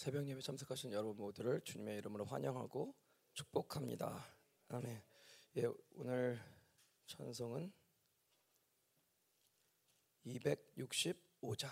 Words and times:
새벽 0.00 0.26
예배 0.26 0.40
참석하신 0.40 0.92
여러분 0.92 1.14
모두를 1.18 1.60
주님의 1.60 1.98
이름으로 1.98 2.24
환영하고 2.24 2.94
축복합니다. 3.34 4.24
아멘. 4.68 5.02
예, 5.58 5.64
오늘 5.90 6.40
찬송은 7.06 7.70
265장 10.24 11.68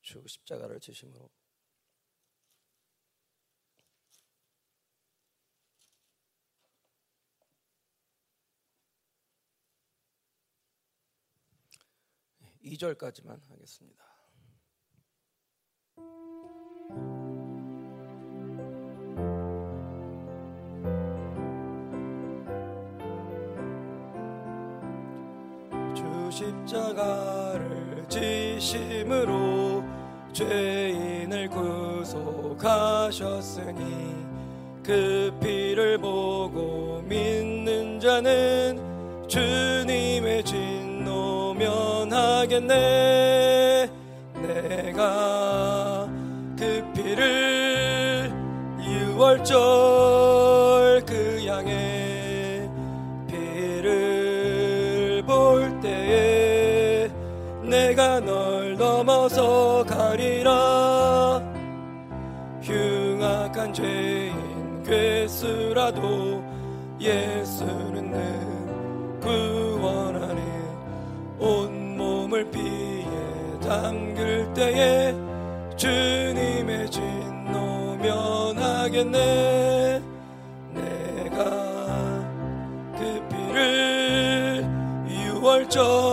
주 0.00 0.26
십자가를 0.26 0.80
지심으로 0.80 1.30
예, 12.40 12.58
2절까지만 12.62 13.46
하겠습니다. 13.46 14.07
십자가를 26.38 28.04
지심으로 28.08 29.82
죄인을 30.32 31.48
구속하셨으니 32.54 33.18
그 34.84 35.36
피를 35.42 35.98
보고 35.98 37.02
믿는 37.08 37.98
자는 37.98 38.78
주님의 39.26 40.44
진노 40.44 41.54
면하겠네. 41.54 42.68
내가 44.34 46.08
그 46.56 46.88
피를 46.94 48.32
유월절 48.80 50.57
넘어서 59.28 59.84
가리라. 59.84 61.42
흉악한 62.62 63.74
죄인 63.74 64.82
괴수라도 64.82 66.42
예수는 66.98 68.10
늘 68.10 69.20
구원하네 69.20 70.42
온 71.38 71.98
몸을 71.98 72.50
피에 72.50 73.04
담글 73.62 74.54
때에 74.54 75.14
주님의 75.76 76.90
진노 76.90 77.96
면하겠네. 77.96 80.02
내가 80.72 81.44
그 82.96 83.28
피를 83.28 84.64
유월절 85.06 86.07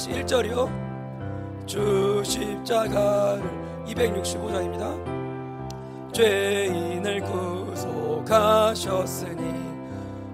다시 0.00 0.12
1절이요. 0.12 0.66
주 1.66 2.22
십자가를 2.24 3.42
265장입니다. 3.86 6.14
죄인을 6.14 7.20
구속하셨으니 8.24 9.42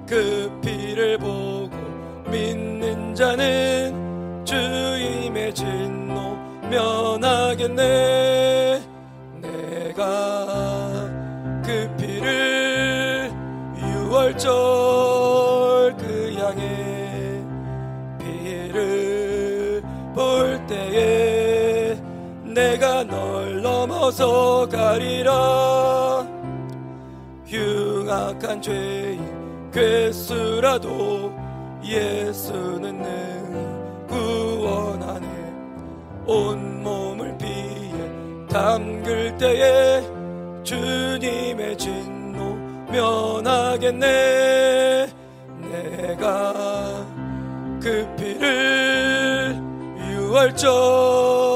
그 0.06 0.56
피를 0.62 1.18
보고 1.18 1.76
믿는 2.30 3.12
자는 3.12 4.44
주임의 4.44 5.52
진노 5.52 6.36
면하겠네 6.70 8.25
넘어서 24.16 24.66
가리라. 24.68 26.26
흉악한 27.44 28.62
죄인 28.62 29.70
괴수라도 29.70 31.32
예수는 31.84 33.02
늘 33.02 34.06
구원하네. 34.08 35.26
온 36.26 36.82
몸을 36.82 37.36
피해 37.36 37.92
담글 38.48 39.36
때에 39.36 40.02
주님의 40.64 41.76
진노 41.76 42.56
면하겠네. 42.90 44.06
내가 45.70 47.06
그 47.80 48.14
피를 48.16 49.60
유월절 50.08 51.55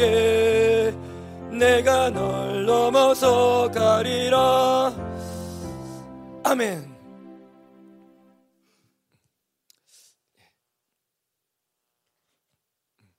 때에 0.00 0.90
내가 1.58 2.08
널 2.08 2.64
넘어서 2.64 3.70
가리라 3.70 4.88
아멘 6.42 6.88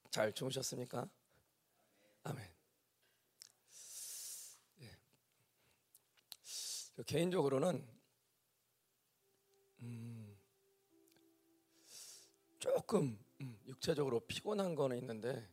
잘 0.10 0.34
주무셨습니까? 0.34 1.08
아멘 2.24 2.44
예. 4.82 4.98
개인적으로는 7.06 7.88
음, 9.84 10.38
조금 12.60 13.18
음, 13.40 13.60
육체적으로 13.68 14.20
피곤한 14.22 14.76
거는 14.76 14.98
있는데 14.98 15.48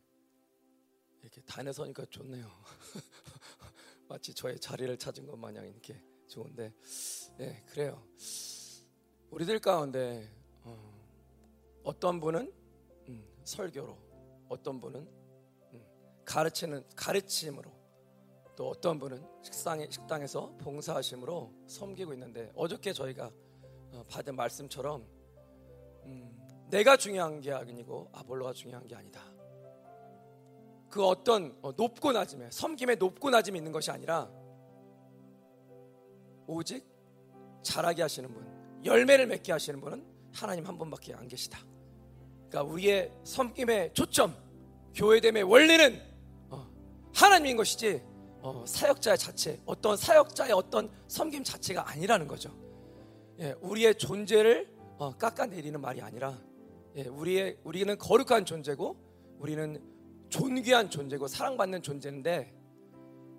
이렇게 1.31 1.41
단에 1.41 1.71
서니까 1.71 2.05
좋네요. 2.09 2.45
마치 4.09 4.33
저의 4.33 4.59
자리를 4.59 4.97
찾은 4.97 5.27
것 5.27 5.37
마냥 5.37 5.67
이렇게 5.67 6.01
좋은데, 6.27 6.73
네 7.37 7.63
그래요. 7.67 8.03
우리들 9.29 9.59
가운데 9.59 10.27
어, 11.83 11.99
떤 11.99 12.19
분은 12.19 12.51
음, 13.07 13.27
설교로, 13.43 13.97
어떤 14.49 14.79
분은 14.79 15.01
음, 15.73 15.85
가르치는 16.25 16.83
가르침으로, 16.95 17.71
또 18.55 18.69
어떤 18.69 18.99
분은 18.99 19.23
식상에, 19.43 19.87
식당에서 19.89 20.55
봉사하심으로 20.57 21.53
섬기고 21.67 22.13
있는데 22.13 22.51
어저께 22.55 22.91
저희가 22.93 23.31
어, 23.91 24.03
받은 24.09 24.35
말씀처럼 24.35 25.07
음, 26.05 26.67
내가 26.69 26.97
중요한 26.97 27.39
게 27.39 27.51
아니고 27.51 28.09
아볼로가 28.13 28.53
중요한 28.53 28.87
게 28.87 28.95
아니다. 28.95 29.38
그 30.89 31.05
어떤 31.05 31.55
어, 31.61 31.71
높고 31.75 32.11
낮음에 32.11 32.49
섬김에 32.51 32.95
높고 32.95 33.29
낮음이 33.29 33.57
있는 33.57 33.71
것이 33.71 33.91
아니라 33.91 34.29
오직 36.47 36.83
자라게 37.61 38.01
하시는 38.01 38.33
분, 38.33 38.45
열매를 38.83 39.27
맺게 39.27 39.51
하시는 39.51 39.79
분은 39.79 40.03
하나님 40.33 40.65
한 40.65 40.77
분밖에 40.77 41.13
안 41.13 41.27
계시다. 41.27 41.59
그러니까 42.49 42.73
우리의 42.73 43.11
섬김의 43.23 43.93
초점, 43.93 44.35
교회됨의 44.95 45.43
원리는 45.43 46.01
어, 46.49 46.67
하나님인 47.13 47.57
것이지 47.57 48.01
사역자의 48.65 49.17
자체, 49.17 49.61
어떤 49.65 49.97
사역자의 49.97 50.53
어떤 50.53 50.89
섬김 51.07 51.43
자체가 51.43 51.89
아니라는 51.89 52.27
거죠. 52.27 52.51
예, 53.39 53.53
우리의 53.61 53.95
존재를 53.95 54.69
어, 54.97 55.15
깎아내리는 55.17 55.79
말이 55.79 56.01
아니라 56.01 56.37
예, 56.95 57.03
우리의 57.03 57.57
우리는 57.63 57.97
거룩한 57.97 58.45
존재고 58.45 58.97
우리는 59.39 59.81
존귀한 60.29 60.89
존재고 60.89 61.27
사랑받는 61.27 61.81
존재인데 61.81 62.53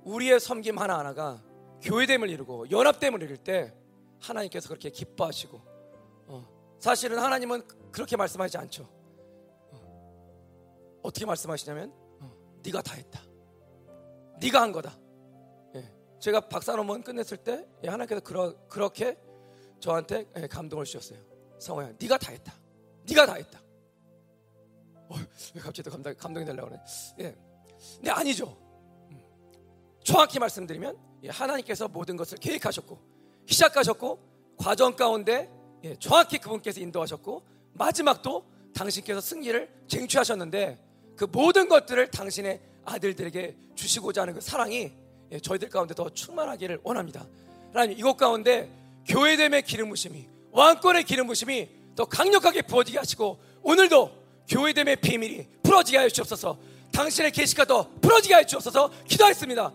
우리의 0.04 0.40
섬김 0.40 0.78
하나 0.78 0.98
하나가 0.98 1.42
교회됨을 1.82 2.28
이루고 2.30 2.70
연합됨을 2.70 3.22
이룰 3.22 3.36
때 3.36 3.74
하나님께서 4.18 4.68
그렇게 4.68 4.90
기뻐하시고 4.90 5.60
어, 6.26 6.76
사실은 6.78 7.18
하나님은 7.18 7.62
그렇게 7.90 8.16
말씀하지 8.16 8.58
않죠. 8.58 8.88
어, 11.02 11.10
떻게 11.10 11.24
말씀하시냐면 11.24 11.92
어, 12.20 12.30
네가 12.62 12.82
다 12.82 12.94
했다. 12.94 13.22
네가 14.40 14.60
한 14.60 14.72
거다. 14.72 14.98
예, 15.76 15.92
제가 16.18 16.48
박사 16.48 16.76
논문 16.76 17.02
끝냈을 17.02 17.38
때 17.38 17.66
예, 17.84 17.88
하나님께서 17.88 18.20
그러, 18.20 18.54
그렇게 18.68 19.18
저한테 19.80 20.26
예, 20.36 20.46
감동을 20.46 20.84
주셨어요. 20.84 21.18
성호야, 21.58 21.92
네가 22.00 22.18
다 22.18 22.32
했다. 22.32 22.54
네가 23.08 23.26
다 23.26 23.34
했다. 23.34 23.60
어, 25.10 25.16
왜 25.54 25.60
갑자기 25.60 25.82
또 25.82 25.90
감동, 25.90 26.14
감동이 26.14 26.46
되려고 26.46 26.70
그래? 26.70 26.80
예. 27.20 27.36
근데 27.96 28.10
아니죠. 28.10 28.56
음. 29.10 29.20
정확히 30.04 30.38
말씀드리면 30.38 30.96
예, 31.24 31.28
하나님께서 31.28 31.88
모든 31.88 32.16
것을 32.16 32.38
계획하셨고 32.38 32.98
시작하셨고 33.46 34.18
과정 34.56 34.94
가운데 34.94 35.50
예, 35.84 35.96
정확히 35.96 36.38
그분께서 36.38 36.80
인도하셨고 36.80 37.42
마지막도 37.72 38.44
당신께서 38.74 39.20
승리를 39.20 39.68
쟁취하셨는데 39.88 40.78
그 41.16 41.24
모든 41.24 41.68
것들을 41.68 42.10
당신의 42.10 42.60
아들들에게 42.84 43.56
주시고자 43.74 44.22
하는 44.22 44.34
그 44.34 44.40
사랑이 44.40 44.92
예, 45.32 45.40
저희들 45.40 45.68
가운데 45.68 45.94
더 45.94 46.08
충만하기를 46.08 46.80
원합니다. 46.84 47.26
하나님 47.72 47.98
이곳 47.98 48.16
가운데 48.16 48.70
교회됨의 49.06 49.62
기름 49.62 49.88
부심이 49.88 50.28
왕권의 50.52 51.04
기름 51.04 51.26
부심이 51.26 51.68
더 51.96 52.04
강력하게 52.04 52.62
부어지게 52.62 52.98
하시고 52.98 53.40
오늘도 53.62 54.19
교회됨의 54.50 54.96
비밀이 54.96 55.46
풀어지게 55.62 55.96
하여 55.96 56.08
주옵소서. 56.08 56.58
당신의 56.92 57.30
계시가 57.30 57.64
더 57.64 57.88
풀어지게 58.02 58.34
하여 58.34 58.44
주옵소서. 58.44 58.90
기도하겠습니다. 59.08 59.70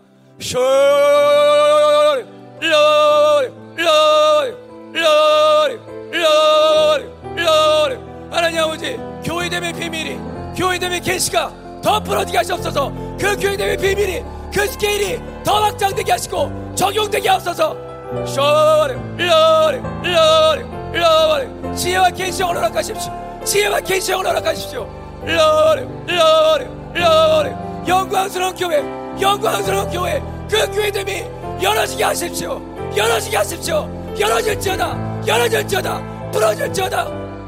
하나님 8.30 8.60
아버지 8.60 8.96
교회됨의 9.24 9.72
비밀이 9.72 10.18
교회됨의 10.56 11.00
계시가 11.00 11.80
더 11.82 12.00
풀어지게 12.00 12.38
하시옵소서 12.38 12.92
그 13.18 13.36
교회됨의 13.36 13.76
비밀이 13.78 14.22
그 14.52 14.66
스케일이 14.66 15.18
더 15.44 15.62
확장되게 15.62 16.12
하시고 16.12 16.74
적용되게 16.74 17.28
하옵소서 17.28 17.76
지혜와 21.74 22.10
계시를 22.10 22.46
허락하십시오 22.48 23.25
지혜와 23.46 23.80
계시를 23.80 24.18
허락하십시오 24.18 24.88
영광스러운 27.86 28.54
교회 28.56 28.78
영광스러운 29.20 29.88
교회 29.90 30.20
그 30.50 30.70
교회됨이 30.72 31.24
열어지게 31.62 32.04
하십시오 32.04 32.60
열어지게 32.96 33.36
하십시오 33.36 33.88
열어질지어다 34.18 35.26
열어질지어다 35.26 36.30
풀어질지어다 36.32 37.04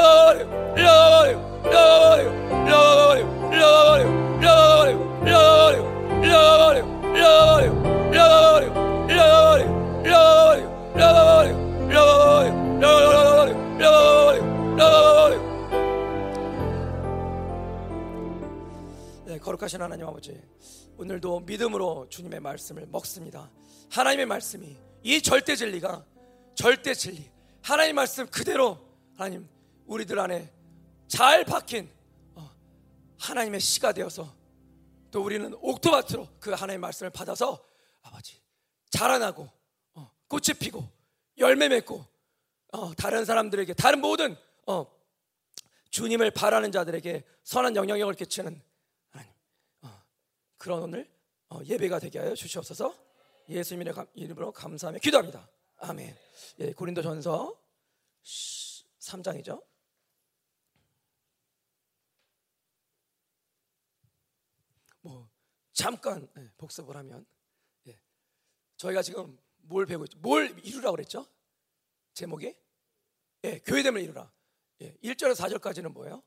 러리 0.00 0.38
러리 0.76 1.51
네, 19.24 19.38
거룩하신 19.38 19.80
하나님 19.80 20.06
아버지 20.06 20.38
오늘도 20.98 21.40
믿음으로 21.40 22.06
주님의 22.08 22.40
말씀을 22.40 22.86
먹습니다. 22.90 23.50
하나님의 23.90 24.26
말씀이 24.26 24.76
이 25.02 25.22
절대 25.22 25.56
진리가 25.56 26.04
절대 26.54 26.94
진리. 26.94 27.30
하나님 27.62 27.96
말씀 27.96 28.26
그대로 28.26 28.78
하나님 29.16 29.48
우리들 29.86 30.18
안에 30.18 30.52
잘 31.12 31.44
박힌 31.44 31.90
어, 32.34 32.50
하나님의 33.20 33.60
씨가 33.60 33.92
되어서 33.92 34.34
또 35.10 35.22
우리는 35.22 35.52
옥토바트로 35.60 36.26
그 36.40 36.52
하나님의 36.52 36.78
말씀을 36.78 37.10
받아서 37.10 37.62
아버지 38.00 38.40
자라나고 38.88 39.46
어, 39.92 40.10
꽃이 40.26 40.58
피고 40.58 40.88
열매 41.36 41.68
맺고 41.68 42.02
어, 42.72 42.94
다른 42.94 43.26
사람들에게 43.26 43.74
다른 43.74 44.00
모든 44.00 44.38
어, 44.66 44.86
주님을 45.90 46.30
바라는 46.30 46.72
자들에게 46.72 47.26
선한 47.44 47.76
영향력을 47.76 48.14
끼치는 48.14 48.62
하나님 49.10 49.32
어, 49.82 50.02
그런 50.56 50.82
오늘 50.82 51.12
어, 51.50 51.60
예배가 51.62 51.98
되게 51.98 52.20
하여 52.20 52.34
주시옵소서 52.34 52.96
예수님의 53.50 53.92
감- 53.92 54.06
이름으로 54.14 54.52
감사하며 54.52 55.00
기도합니다. 55.00 55.46
아멘. 55.76 56.16
예, 56.60 56.72
고린도전서 56.72 57.54
3장이죠. 58.98 59.62
뭐 65.02 65.28
잠깐 65.72 66.28
예, 66.36 66.50
복습을 66.58 66.96
하면 66.96 67.26
예, 67.86 67.98
저희가 68.76 69.02
지금 69.02 69.38
뭘 69.58 69.86
배우고 69.86 70.04
있죠? 70.04 70.18
뭘 70.18 70.58
이루라고 70.64 70.96
그랬죠? 70.96 71.26
제목이 72.14 72.54
예, 73.44 73.58
교회됨을 73.60 74.00
이루라. 74.02 74.30
예, 74.82 74.94
1절에서 75.02 75.34
4절까지는 75.60 75.92
뭐예요? 75.92 76.22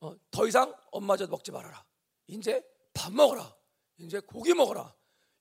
어, 0.00 0.14
더 0.30 0.46
이상 0.46 0.74
엄마 0.92 1.16
젖 1.16 1.28
먹지 1.30 1.50
말아라. 1.50 1.84
이제 2.26 2.62
밥 2.92 3.12
먹어라. 3.12 3.54
이제 3.98 4.20
고기 4.20 4.52
먹어라. 4.54 4.94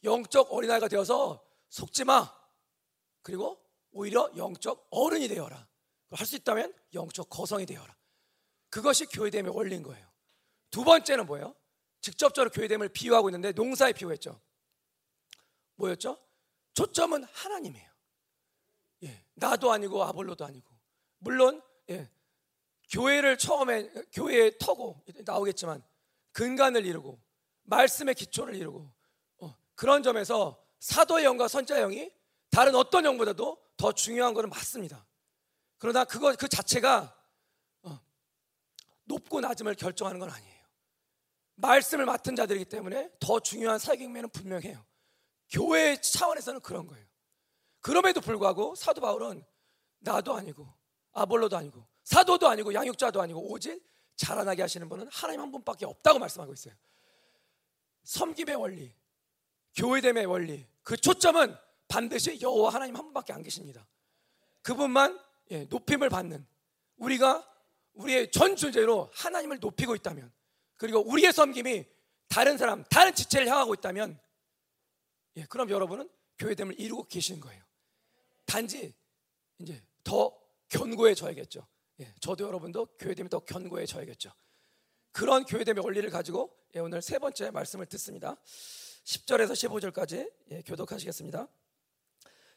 영적 0.04 0.52
어린아이가 0.54 0.88
되어서 0.88 1.44
속지 1.70 2.06
마. 2.06 2.34
그리고 3.22 3.60
오히려 3.92 4.32
영적 4.36 4.88
어른이 4.92 5.28
되어라. 5.28 5.68
할 6.12 6.28
수 6.28 6.36
있다면 6.36 6.72
영적 6.94 7.28
거성이 7.30 7.66
되어라. 7.66 7.96
그것이 8.70 9.08
교회됨의 9.08 9.56
원리인 9.56 9.82
거예요. 9.82 10.08
두 10.70 10.84
번째는 10.84 11.26
뭐예요? 11.26 11.56
직접적으로 12.04 12.52
교회됨을 12.52 12.90
비유하고 12.90 13.30
있는데 13.30 13.54
농사에 13.54 13.94
비유했죠. 13.94 14.40
뭐였죠? 15.76 16.20
초점은 16.74 17.24
하나님이에요. 17.24 17.90
예, 19.04 19.26
나도 19.36 19.72
아니고 19.72 20.04
아볼로도 20.04 20.46
아니고. 20.46 20.70
물론 21.20 21.62
예, 21.90 22.12
교회를 22.92 23.38
처음에 23.38 23.90
교회에 24.12 24.58
터고 24.60 25.02
나오겠지만 25.24 25.82
근간을 26.34 26.86
이루고 26.86 27.22
말씀의 27.64 28.16
기초를 28.16 28.56
이루고 28.56 28.92
어, 29.38 29.56
그런 29.74 30.04
점에서 30.04 30.62
사도의 30.80 31.24
영과 31.24 31.48
선자의 31.48 31.84
영이 31.84 32.12
다른 32.50 32.76
어떤 32.76 33.06
영보다도 33.06 33.64
더 33.78 33.92
중요한 33.94 34.34
것은 34.34 34.50
맞습니다. 34.50 35.08
그러나 35.78 36.04
그거 36.04 36.36
그 36.36 36.50
자체가 36.50 37.18
어, 37.84 38.00
높고 39.06 39.40
낮음을 39.40 39.76
결정하는 39.76 40.20
건 40.20 40.30
아니에요. 40.30 40.53
말씀을 41.56 42.06
맡은 42.06 42.36
자들이기 42.36 42.66
때문에 42.66 43.12
더 43.20 43.40
중요한 43.40 43.80
사역행면은 43.80 44.30
분명해요. 44.30 44.84
교회 45.50 46.00
차원에서는 46.00 46.62
그런 46.62 46.88
거예요. 46.88 47.06
그럼에도 47.82 48.22
불구하고 48.22 48.76
사도 48.76 49.02
바울은 49.02 49.44
나도 50.00 50.34
아니고 50.34 50.68
아볼로도 51.12 51.58
아니고 51.58 51.86
사도도 52.04 52.48
아니고 52.48 52.74
양육자도 52.74 53.22
아니고 53.22 53.52
오직 53.52 53.84
자라나게 54.16 54.62
하시는 54.62 54.88
분은 54.90 55.08
하나님 55.12 55.42
한 55.42 55.52
분밖에 55.52 55.86
없다고 55.86 56.20
말씀하고 56.20 56.54
있어요. 56.54 56.74
섬김의 58.04 58.56
원리, 58.56 58.94
교회됨의 59.76 60.26
원리, 60.26 60.68
그 60.82 60.98
초점은 60.98 61.56
반드시 61.88 62.40
여호와 62.42 62.74
하나님 62.74 62.96
한 62.96 63.06
분밖에 63.06 63.34
안 63.34 63.44
계십니다. 63.44 63.88
그분만 64.62 65.20
예, 65.52 65.66
높임을 65.66 66.10
받는 66.10 66.46
우리가 66.98 67.48
우리의 67.94 68.32
전 68.32 68.56
존재로 68.56 69.10
하나님을 69.14 69.60
높이고 69.60 69.96
있다면 69.96 70.32
그리고 70.84 71.00
우리의 71.00 71.32
섬김이 71.32 71.86
다른 72.28 72.58
사람, 72.58 72.84
다른 72.90 73.16
지체를 73.16 73.48
향하고 73.48 73.74
있다면 73.74 74.20
예, 75.38 75.46
그럼 75.46 75.70
여러분은 75.70 76.10
교회됨을 76.38 76.78
이루고 76.78 77.08
계시는 77.08 77.40
거예요. 77.40 77.64
단지 78.46 78.94
이제 79.60 79.82
더 80.04 80.38
견고해져야겠죠. 80.68 81.66
예, 82.02 82.14
저도 82.20 82.46
여러분도 82.46 82.88
교회됨이 83.00 83.30
더 83.30 83.40
견고해져야겠죠. 83.40 84.34
그런 85.14 85.46
교회됨의 85.46 85.82
원리를 85.86 86.10
가지고 86.10 86.54
예, 86.76 86.80
오늘 86.80 87.02
세 87.02 87.18
번째 87.18 87.52
말씀을 87.52 87.86
듣습니다. 87.86 88.36
10절에서 89.06 89.54
15절까지 89.54 90.30
예, 90.52 90.62
교독하시겠습니다. 90.64 91.48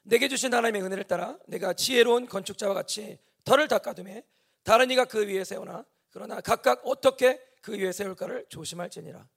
내게 0.03 0.27
주신 0.27 0.53
하나님의 0.53 0.83
은혜를 0.83 1.05
따라 1.05 1.39
내가 1.47 1.75
지혜로운 1.75 2.27
건축자와 2.27 2.75
같이 2.75 3.21
덜을 3.45 3.69
닦아둠에 3.69 4.25
다른 4.65 4.91
이가 4.91 5.05
그 5.05 5.29
위에 5.29 5.45
세우나 5.45 5.85
그러나 6.11 6.41
각각 6.41 6.81
어떻게 6.85 7.46
그 7.67 7.77
위에 7.77 7.91
세울까를 7.91 8.47
조심할지니라. 8.49 9.29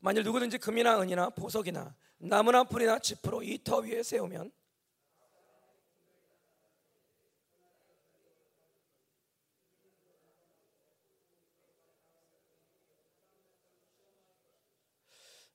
만일 0.00 0.22
누구든지 0.22 0.56
금이나 0.56 0.98
은이나 0.98 1.28
보석이나 1.28 1.94
나무나 2.16 2.64
풀이나 2.64 2.98
짚으로 2.98 3.42
이 3.42 3.58
터 3.62 3.80
위에 3.80 4.02
세우면 4.02 4.50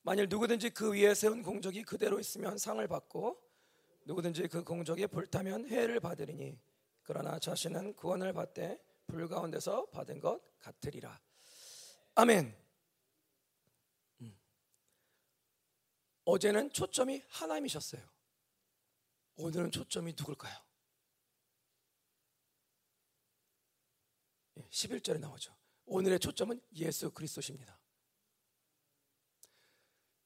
만일 0.04 0.28
누구든지 0.30 0.70
그 0.72 0.92
위에 0.94 1.16
세운 1.16 1.42
공적이 1.42 1.84
그대로 1.84 2.20
있으면 2.20 2.58
상을 2.58 2.86
받고 2.88 3.53
누구든지 4.06 4.48
그 4.48 4.64
공적에 4.64 5.08
불타면 5.08 5.68
해를 5.68 6.00
받으리니 6.00 6.60
그러나 7.04 7.40
자신은 7.40 7.96
구원을 7.96 8.34
받되 8.34 8.82
불 9.08 9.28
가운데서 9.28 9.88
받은 9.88 10.20
것 10.20 10.42
같으리라. 10.60 11.22
아멘. 12.16 12.56
음. 14.22 14.40
어제는 16.26 16.72
초점이 16.72 17.24
하나님이셨어요. 17.28 18.02
오늘은 19.36 19.72
초점이 19.72 20.14
누굴까요? 20.18 20.56
11절에 24.70 25.16
예, 25.16 25.20
나오죠. 25.20 25.56
오늘의 25.86 26.20
초점은 26.20 26.62
예수 26.76 27.12
그리스도십니다. 27.12 27.80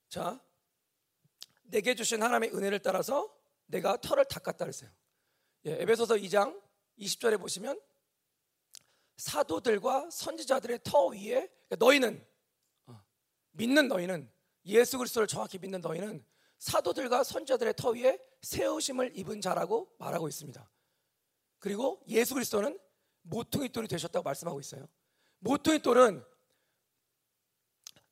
자, 0.09 0.41
내게 1.63 1.95
주신 1.95 2.21
하나님의 2.23 2.55
은혜를 2.55 2.79
따라서 2.79 3.36
내가 3.67 3.97
털을 3.97 4.25
닦았다 4.25 4.65
그랬어요. 4.65 4.89
예, 5.65 5.81
에베소서 5.81 6.15
2장 6.15 6.61
20절에 6.99 7.39
보시면 7.39 7.79
사도들과 9.17 10.09
선지자들의 10.11 10.79
터 10.83 11.07
위에 11.07 11.49
너희는 11.77 12.25
어, 12.87 13.03
믿는 13.51 13.87
너희는 13.87 14.31
예수 14.65 14.97
그리스도를 14.97 15.27
정확히 15.27 15.57
믿는 15.57 15.81
너희는 15.81 16.25
사도들과 16.59 17.23
선지자들의 17.23 17.73
터 17.75 17.91
위에 17.91 18.19
세우심을 18.41 19.17
입은 19.17 19.41
자라고 19.41 19.93
말하고 19.97 20.27
있습니다. 20.27 20.69
그리고 21.59 22.03
예수 22.07 22.33
그리스도는 22.33 22.79
모퉁이 23.23 23.69
돌이 23.69 23.87
되셨다고 23.87 24.23
말씀하고 24.23 24.59
있어요. 24.59 24.87
모퉁이 25.39 25.79
돌은 25.79 26.23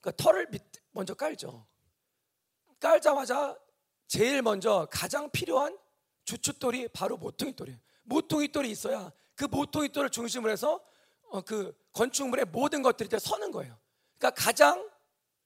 그러니까 0.01 0.23
털을 0.23 0.47
먼저 0.91 1.13
깔죠. 1.13 1.65
깔자마자 2.79 3.57
제일 4.07 4.41
먼저 4.41 4.87
가장 4.91 5.29
필요한 5.31 5.77
주춧돌이 6.25 6.89
바로 6.89 7.17
모퉁이돌이에요. 7.17 7.79
모퉁이돌이 8.03 8.69
있어야 8.69 9.11
그 9.35 9.45
모퉁이돌을 9.45 10.09
중심으로 10.09 10.51
해서 10.51 10.83
어, 11.29 11.41
그 11.41 11.75
건축물의 11.93 12.45
모든 12.45 12.81
것들이 12.81 13.09
서는 13.19 13.51
거예요. 13.51 13.77
그러니까 14.17 14.41
가장 14.41 14.89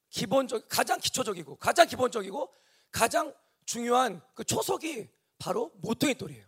기본적, 0.10 0.68
가장 0.68 1.00
기초적이고 1.00 1.56
가장 1.58 1.88
기본적이고 1.88 2.54
가장 2.92 3.34
중요한 3.66 4.22
그 4.34 4.44
초석이 4.44 5.10
바로 5.38 5.72
모퉁이돌이에요. 5.75 6.48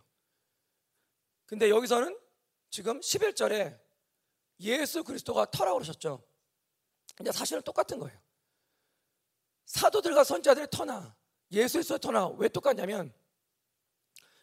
근데 1.46 1.70
여기서는 1.70 2.18
지금 2.70 3.00
11절에 3.00 3.78
예수 4.60 5.04
그리스도가 5.04 5.46
터라고 5.46 5.78
그러셨죠. 5.78 6.22
근데 7.14 7.30
사실은 7.30 7.62
똑같은 7.62 7.98
거예요. 7.98 8.18
사도들과 9.66 10.24
선자들의 10.24 10.68
터나 10.70 11.14
예수 11.52 11.74
그리스도의 11.74 12.00
터나 12.00 12.28
왜 12.38 12.48
똑같냐면 12.48 13.12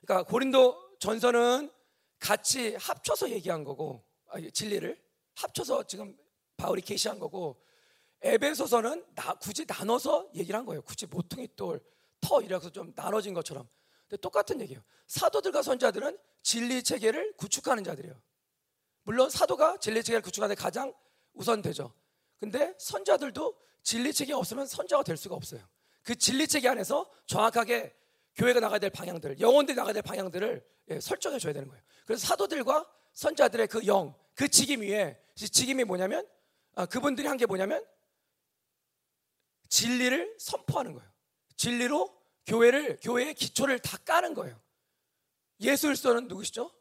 그러니까 0.01 0.23
고린도 0.29 0.97
전서는 0.99 1.71
같이 2.19 2.75
합쳐서 2.75 3.29
얘기한 3.31 3.63
거고 3.63 4.05
진리를 4.53 5.01
합쳐서 5.35 5.83
지금 5.83 6.15
바울이 6.57 6.81
계시한 6.81 7.19
거고 7.19 7.63
에베소서는 8.21 9.05
나, 9.15 9.33
굳이 9.35 9.65
나눠서 9.65 10.31
얘기를 10.35 10.57
한 10.57 10.65
거예요. 10.65 10.81
굳이 10.81 11.05
모퉁이 11.05 11.47
돌, 11.55 11.81
터 12.19 12.41
이라서 12.41 12.69
좀 12.69 12.91
나눠진 12.95 13.33
것처럼. 13.33 13.67
근데 14.07 14.19
똑같은 14.19 14.59
얘기예요. 14.61 14.83
사도들과 15.07 15.61
선자들은 15.61 16.17
진리 16.41 16.83
체계를 16.83 17.33
구축하는 17.37 17.83
자들이에요. 17.83 18.21
물론 19.03 19.29
사도가 19.29 19.77
진리 19.77 20.03
체계를 20.03 20.21
구축하는 20.21 20.53
데 20.53 20.61
가장 20.61 20.93
우선되죠. 21.33 21.93
근데 22.39 22.75
선자들도 22.77 23.57
진리 23.83 24.13
체계가 24.13 24.37
없으면 24.37 24.67
선자가 24.67 25.03
될 25.03 25.15
수가 25.15 25.35
없어요. 25.35 25.61
그 26.03 26.15
진리 26.15 26.47
체계 26.47 26.69
안에서 26.69 27.09
정확하게 27.25 27.95
교회가 28.35 28.59
나가야 28.59 28.79
될 28.79 28.89
방향들, 28.89 29.39
영혼들이 29.39 29.75
나가야 29.75 29.93
될 29.93 30.01
방향들을 30.01 30.65
예, 30.91 30.99
설정해 30.99 31.39
줘야 31.39 31.53
되는 31.53 31.67
거예요. 31.67 31.83
그래서 32.05 32.25
사도들과 32.27 32.89
선자들의 33.13 33.67
그 33.67 33.85
영, 33.85 34.15
그 34.33 34.47
직임 34.47 34.81
위에 34.81 35.19
직임이 35.35 35.83
뭐냐면 35.83 36.27
아, 36.75 36.85
그분들이 36.85 37.27
한 37.27 37.37
게 37.37 37.45
뭐냐면 37.45 37.85
진리를 39.69 40.35
선포하는 40.39 40.93
거예요. 40.93 41.09
진리로 41.55 42.15
교회를 42.47 42.97
교회의 43.01 43.33
기초를 43.35 43.79
다 43.79 43.97
까는 43.97 44.33
거예요. 44.33 44.59
그리스도는 45.59 46.27
누구시죠? 46.27 46.71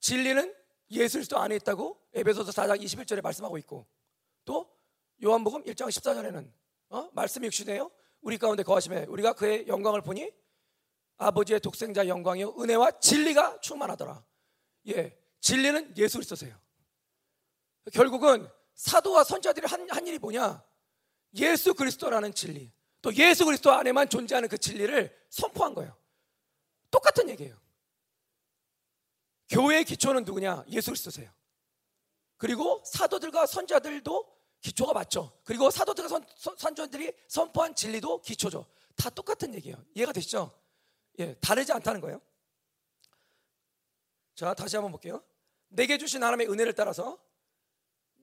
진리는 0.00 0.54
그리스도 0.88 1.38
안에 1.38 1.56
있다고 1.56 1.98
에베소서 2.12 2.50
4장 2.50 2.82
21절에 2.82 3.22
말씀하고 3.22 3.56
있고 3.58 3.86
또 4.44 4.70
요한복음 5.22 5.64
1장 5.64 5.88
14절에는 5.88 6.52
어? 6.90 7.10
말씀이 7.12 7.46
육신에요 7.46 7.90
우리 8.24 8.38
가운데 8.38 8.62
거하심에 8.62 9.04
우리가 9.04 9.34
그의 9.34 9.68
영광을 9.68 10.00
보니 10.00 10.32
아버지의 11.18 11.60
독생자 11.60 12.08
영광이요 12.08 12.56
은혜와 12.58 12.98
진리가 12.98 13.60
충만하더라. 13.60 14.24
예, 14.88 15.16
진리는 15.40 15.96
예수 15.98 16.16
그리스도세요. 16.16 16.58
결국은 17.92 18.48
사도와 18.74 19.24
선자들이 19.24 19.66
한, 19.66 19.88
한 19.90 20.06
일이 20.06 20.18
뭐냐? 20.18 20.64
예수 21.36 21.74
그리스도라는 21.74 22.34
진리. 22.34 22.72
또 23.02 23.14
예수 23.14 23.44
그리스도 23.44 23.70
안에만 23.70 24.08
존재하는 24.08 24.48
그 24.48 24.56
진리를 24.56 25.14
선포한 25.28 25.74
거예요. 25.74 25.94
똑같은 26.90 27.28
얘기예요. 27.28 27.54
교회의 29.50 29.84
기초는 29.84 30.24
누구냐? 30.24 30.64
예수 30.70 30.90
그리스도세요. 30.90 31.30
그리고 32.38 32.82
사도들과 32.86 33.44
선자들도 33.44 34.33
기초가 34.64 34.94
맞죠. 34.94 35.30
그리고 35.44 35.70
사도들과 35.70 36.08
선, 36.08 36.56
선자들이 36.56 37.12
선포한 37.28 37.74
진리도 37.74 38.22
기초죠. 38.22 38.66
다 38.96 39.10
똑같은 39.10 39.54
얘기예요. 39.54 39.76
이해가 39.94 40.12
되시죠? 40.12 40.58
예, 41.18 41.34
다르지 41.34 41.70
않다는 41.72 42.00
거예요. 42.00 42.18
자, 44.34 44.54
다시 44.54 44.76
한번 44.76 44.90
볼게요. 44.90 45.22
내게 45.68 45.98
주신 45.98 46.22
하나님의 46.22 46.50
은혜를 46.50 46.72
따라서 46.72 47.18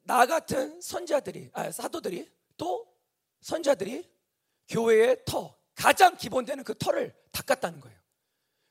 나 0.01 0.25
같은 0.25 0.81
선자들이, 0.81 1.51
아, 1.53 1.71
사도들이 1.71 2.27
또 2.57 2.91
선자들이 3.41 4.11
교회의 4.67 5.23
터, 5.25 5.55
가장 5.75 6.17
기본되는 6.17 6.63
그 6.63 6.75
터를 6.75 7.15
닦았다는 7.31 7.79
거예요. 7.81 7.99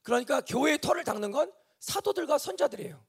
그러니까 0.02 0.40
교회의 0.40 0.80
터를 0.80 1.04
닦는 1.04 1.30
건 1.30 1.52
사도들과 1.78 2.38
선자들이에요. 2.38 3.04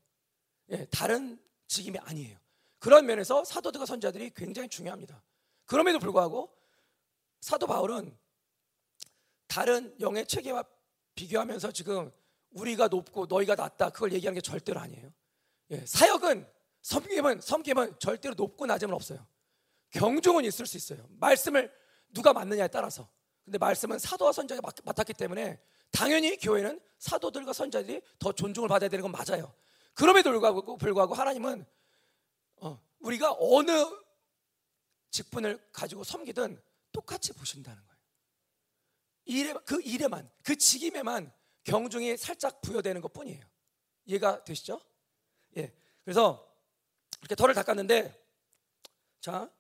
예, 0.70 0.86
다른 0.92 1.42
직임이 1.68 1.98
아니에요. 1.98 2.41
그런 2.82 3.06
면에서 3.06 3.44
사도들과 3.44 3.86
선자들이 3.86 4.32
굉장히 4.36 4.68
중요합니다. 4.68 5.22
그럼에도 5.68 6.00
불구하고 6.00 6.52
사도 7.40 7.68
바울은 7.68 8.18
다른 9.46 9.96
영의 10.00 10.26
체계와 10.26 10.64
비교하면서 11.14 11.74
지금 11.74 12.12
우리가 12.50 12.88
높고 12.88 13.28
너희가 13.28 13.54
낮다 13.54 13.92
그걸 13.92 14.14
얘기하는 14.14 14.34
게 14.34 14.42
절대로 14.42 14.80
아니에요. 14.80 15.14
예, 15.70 15.86
사역은 15.86 16.52
섬김은 16.82 17.42
섬김은 17.42 18.00
절대로 18.00 18.34
높고 18.34 18.66
낮음은 18.66 18.96
없어요. 18.96 19.28
경종은 19.92 20.44
있을 20.46 20.66
수 20.66 20.76
있어요. 20.76 21.06
말씀을 21.20 21.72
누가 22.10 22.34
맡느냐에 22.34 22.68
따라서. 22.70 23.08
근데 23.46 23.60
말씀은 23.60 24.00
사도와 24.00 24.32
선자가 24.32 24.60
맡았기 24.84 25.14
때문에 25.14 25.62
당연히 25.92 26.36
교회는 26.36 26.80
사도들과 26.98 27.54
선자들이 27.54 28.02
더 28.18 28.32
존중을 28.32 28.68
받아야 28.68 28.90
되는 28.90 29.04
건 29.04 29.12
맞아요. 29.12 29.54
그럼에도 29.94 30.32
불구하고, 30.32 30.78
불구하고 30.78 31.14
하나님은 31.14 31.62
어, 31.62 31.66
우리가 33.02 33.36
어느 33.40 33.72
직분을 35.12 35.72
가지고 35.72 36.04
섬기든 36.04 36.62
똑같이 36.92 37.34
보신다는 37.34 37.82
거예요. 37.86 38.02
일에, 39.26 39.54
그 39.66 39.82
일에만, 39.82 40.30
그 40.44 40.56
직임에만 40.56 41.34
경중이 41.64 42.18
살짝 42.18 42.62
부여되는 42.62 43.02
것 43.02 43.14
뿐이에요. 43.14 43.44
이해가 44.06 44.44
되시죠? 44.44 44.82
예. 45.58 45.74
그래서 46.04 46.48
이렇게 47.20 47.36
털을 47.36 47.54
닦았는데, 47.54 48.20
자, 49.20 49.52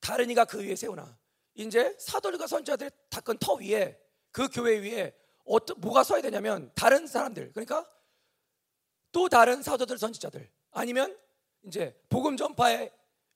다른 0.00 0.28
이가 0.30 0.44
그 0.44 0.62
위에 0.62 0.76
세우나. 0.76 1.18
이제 1.54 1.96
사도들과 1.98 2.46
선지자들 2.46 2.90
닦은 3.10 3.38
터 3.38 3.54
위에 3.54 3.98
그 4.30 4.48
교회 4.48 4.78
위에 4.78 5.16
어떤 5.44 5.80
뭐가 5.80 6.02
서야 6.02 6.20
되냐면 6.20 6.70
다른 6.74 7.06
사람들 7.06 7.52
그러니까 7.52 7.88
또 9.14 9.28
다른 9.28 9.62
사도들 9.62 9.96
선지자들 9.96 10.50
아니면 10.72 11.16
이제 11.62 11.96
복음 12.08 12.36
전파의 12.36 12.90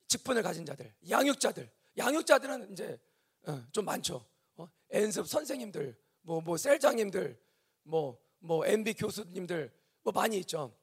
직분을 0.08 0.42
가진 0.42 0.66
자들 0.66 0.92
양육자들 1.08 1.70
양육자들은 1.96 2.72
이제 2.72 3.00
어, 3.46 3.64
좀 3.70 3.84
많죠 3.84 4.26
어? 4.56 4.68
연습 4.92 5.28
선생님들 5.28 5.96
뭐뭐 6.22 6.40
뭐 6.42 6.56
셀장님들 6.56 7.40
뭐뭐 7.84 8.18
뭐 8.40 8.66
MB 8.66 8.94
교수님들 8.94 9.72
뭐 10.02 10.12
많이 10.12 10.38
있죠 10.40 10.76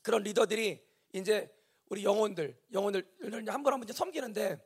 그런 0.00 0.22
리더들이 0.22 0.82
이제 1.12 1.54
우리 1.90 2.02
영혼들 2.02 2.58
영혼을 2.72 3.06
한번 3.48 3.74
한번 3.74 3.86
섬기는데 3.92 4.58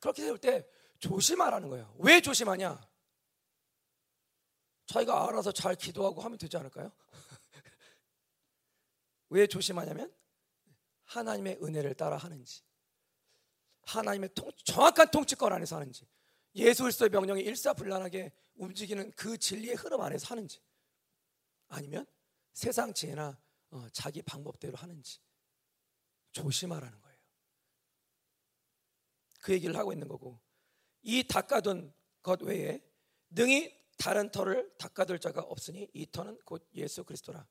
그렇게 0.00 0.22
세울 0.22 0.38
때 0.38 0.64
조심하라는 1.00 1.68
거예요. 1.68 1.92
왜 1.98 2.20
조심하냐? 2.20 2.80
자기가 4.86 5.28
알아서 5.28 5.52
잘 5.52 5.74
기도하고 5.74 6.20
하면 6.22 6.38
되지 6.38 6.56
않을까요? 6.56 6.92
왜 9.30 9.46
조심하냐면 9.46 10.12
하나님의 11.04 11.58
은혜를 11.62 11.94
따라 11.94 12.16
하는지, 12.16 12.62
하나님의 13.82 14.30
통, 14.34 14.50
정확한 14.64 15.10
통치권 15.10 15.52
안에서 15.52 15.76
하는지, 15.76 16.06
예수 16.54 16.82
그리스도의 16.82 17.10
명령이 17.10 17.42
일사불란하게 17.42 18.32
움직이는 18.56 19.12
그 19.12 19.38
진리의 19.38 19.76
흐름 19.76 20.00
안에서 20.00 20.26
하는지, 20.28 20.60
아니면 21.68 22.06
세상 22.52 22.92
지혜나 22.92 23.38
어, 23.70 23.88
자기 23.92 24.22
방법대로 24.22 24.76
하는지, 24.76 25.20
조심하라는 26.32 27.00
거예요. 27.00 27.18
그 29.40 29.52
얘기를 29.52 29.76
하고 29.76 29.92
있는 29.92 30.08
거고 30.08 30.40
이 31.02 31.26
닦아둔 31.26 31.92
것 32.22 32.42
외에 32.42 32.82
능히 33.30 33.74
다른 33.98 34.30
터를 34.30 34.70
닦아둘 34.78 35.18
자가 35.18 35.42
없으니 35.42 35.88
이 35.92 36.10
터는 36.10 36.38
곧 36.44 36.68
예수 36.74 37.04
그리스도라. 37.04 37.46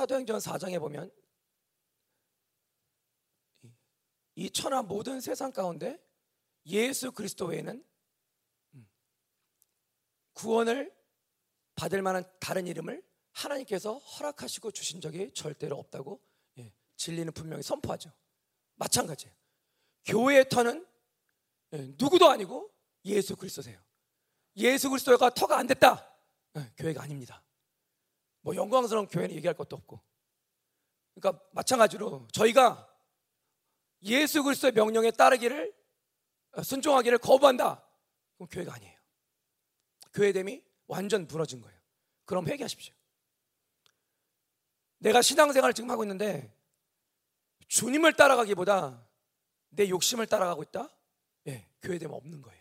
사도행전 0.00 0.38
4장에 0.38 0.80
보면 0.80 1.10
이 4.34 4.48
천하 4.48 4.80
모든 4.82 5.20
세상 5.20 5.52
가운데 5.52 6.02
예수 6.64 7.12
그리스도 7.12 7.46
외에는 7.46 7.84
음, 8.74 8.90
구원을 10.32 10.90
받을 11.74 12.00
만한 12.00 12.24
다른 12.40 12.66
이름을 12.66 13.02
하나님께서 13.32 13.98
허락하시고 13.98 14.70
주신 14.70 15.02
적이 15.02 15.32
절대로 15.34 15.76
없다고 15.76 16.18
예, 16.58 16.72
진리는 16.96 17.30
분명히 17.34 17.62
선포하죠. 17.62 18.10
마찬가지예요. 18.76 19.34
교회의 20.06 20.48
터는 20.48 20.86
예, 21.74 21.94
누구도 21.98 22.30
아니고 22.30 22.72
예수 23.04 23.36
그리스도세요. 23.36 23.78
예수 24.56 24.88
그리스도가 24.88 25.28
터가 25.28 25.58
안 25.58 25.66
됐다. 25.66 26.10
예, 26.56 26.72
교회가 26.78 27.02
아닙니다. 27.02 27.44
뭐 28.42 28.54
영광스러운 28.54 29.06
교회는 29.06 29.34
얘기할 29.36 29.56
것도 29.56 29.76
없고. 29.76 30.00
그러니까 31.14 31.44
마찬가지로 31.52 32.28
저희가 32.32 32.86
예수 34.02 34.42
그리스도의 34.42 34.72
명령에 34.72 35.10
따르기를 35.10 35.74
어, 36.52 36.62
순종하기를 36.62 37.18
거부한다. 37.18 37.86
그럼 38.36 38.48
교회가 38.48 38.74
아니에요. 38.74 38.98
교회됨이 40.14 40.64
완전 40.86 41.26
무너진 41.26 41.60
거예요. 41.60 41.78
그럼 42.24 42.46
회개하십시오. 42.46 42.94
내가 44.98 45.22
신앙생활을 45.22 45.74
지금 45.74 45.90
하고 45.90 46.04
있는데 46.04 46.54
주님을 47.68 48.14
따라가기보다 48.14 49.06
내 49.70 49.88
욕심을 49.88 50.26
따라가고 50.26 50.62
있다? 50.64 50.90
예, 51.46 51.68
교회됨 51.82 52.10
없는 52.10 52.42
거예요. 52.42 52.60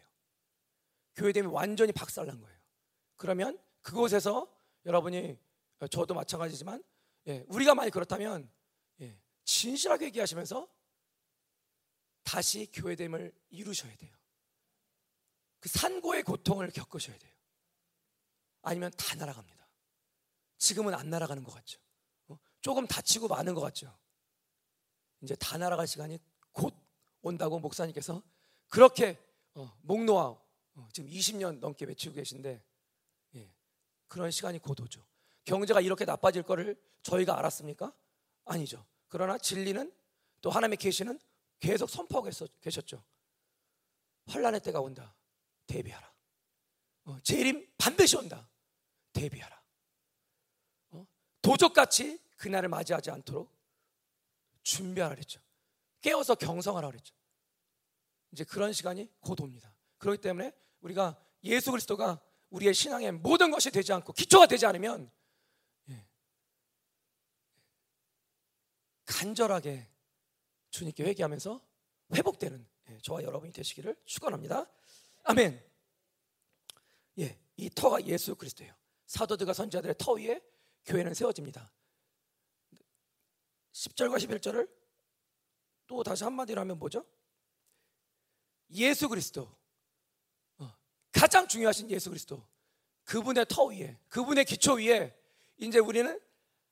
교회됨이 1.15 1.47
완전히 1.47 1.91
박살난 1.91 2.39
거예요. 2.39 2.59
그러면 3.17 3.59
그곳에서 3.81 4.47
여러분이 4.85 5.31
어, 5.31 5.48
저도 5.87 6.13
마찬가지지만 6.13 6.83
예, 7.27 7.45
우리가 7.47 7.75
많이 7.75 7.91
그렇다면 7.91 8.51
예, 9.01 9.19
진실하게 9.45 10.05
얘기하시면서 10.07 10.67
다시 12.23 12.69
교회됨을 12.71 13.33
이루셔야 13.49 13.95
돼요. 13.97 14.15
그 15.59 15.69
산고의 15.69 16.23
고통을 16.23 16.69
겪으셔야 16.69 17.17
돼요. 17.17 17.33
아니면 18.61 18.91
다 18.97 19.15
날아갑니다. 19.15 19.67
지금은 20.57 20.93
안 20.93 21.09
날아가는 21.09 21.43
것 21.43 21.53
같죠. 21.53 21.79
어? 22.27 22.37
조금 22.61 22.85
다치고 22.85 23.27
마는 23.27 23.53
것 23.53 23.61
같죠. 23.61 23.97
이제 25.21 25.35
다 25.35 25.57
날아갈 25.57 25.87
시간이 25.87 26.19
곧 26.51 26.73
온다고 27.21 27.59
목사님께서 27.59 28.21
그렇게 28.67 29.17
어, 29.53 29.77
목 29.81 30.03
놓아 30.03 30.37
어, 30.75 30.89
지금 30.93 31.09
20년 31.09 31.59
넘게 31.59 31.85
외치고 31.85 32.15
계신데 32.15 32.63
예, 33.35 33.53
그런 34.07 34.31
시간이 34.31 34.59
곧 34.59 34.79
오죠. 34.79 35.05
경제가 35.45 35.81
이렇게 35.81 36.05
나빠질 36.05 36.43
거를 36.43 36.79
저희가 37.01 37.37
알았습니까? 37.37 37.93
아니죠. 38.45 38.85
그러나 39.07 39.37
진리는 39.37 39.91
또 40.41 40.49
하나님의 40.49 40.77
계시는 40.77 41.19
계속 41.59 41.89
선포하고 41.89 42.29
계셨죠. 42.61 43.03
환란의 44.27 44.61
때가 44.61 44.79
온다. 44.79 45.15
대비하라. 45.67 46.11
어, 47.05 47.19
재림 47.23 47.67
반드시 47.77 48.15
온다. 48.17 48.49
대비하라. 49.13 49.61
어? 50.91 51.07
도적같이 51.41 52.19
그날을 52.37 52.69
맞이하지 52.69 53.11
않도록 53.11 53.51
준비하라 54.63 55.15
그랬죠. 55.15 55.41
깨어서 56.01 56.35
경성하라 56.35 56.87
그랬죠. 56.89 57.13
이제 58.31 58.43
그런 58.43 58.71
시간이 58.71 59.09
곧 59.19 59.39
옵니다. 59.41 59.73
그렇기 59.97 60.21
때문에 60.21 60.53
우리가 60.81 61.19
예수 61.43 61.71
그리스도가 61.71 62.21
우리의 62.49 62.73
신앙의 62.73 63.13
모든 63.13 63.51
것이 63.51 63.71
되지 63.71 63.91
않고 63.93 64.13
기초가 64.13 64.47
되지 64.47 64.65
않으면 64.65 65.11
간절하게 69.09 69.89
주님께 70.69 71.03
회개하면서 71.03 71.67
회복되는 72.13 72.67
예, 72.89 72.99
저와 73.01 73.23
여러분이 73.23 73.51
되시기를 73.51 73.95
축원합니다. 74.05 74.69
아멘. 75.23 75.63
예, 77.19 77.39
이 77.57 77.69
터가 77.71 78.05
예수 78.05 78.35
그리스도예요. 78.35 78.73
사도들과 79.07 79.53
선지자들의 79.53 79.95
터 79.97 80.13
위에 80.13 80.39
교회는 80.85 81.13
세워집니다. 81.15 81.71
10절과 83.73 84.17
11절을 84.17 84.69
또 85.87 86.03
다시 86.03 86.23
한마디로 86.23 86.61
하면 86.61 86.77
뭐죠? 86.77 87.03
예수 88.71 89.09
그리스도. 89.09 89.51
어, 90.57 90.71
가장 91.11 91.47
중요하신 91.47 91.89
예수 91.89 92.09
그리스도. 92.09 92.47
그분의 93.05 93.47
터 93.49 93.65
위에, 93.65 93.97
그분의 94.07 94.45
기초 94.45 94.73
위에 94.75 95.17
이제 95.57 95.79
우리는 95.79 96.19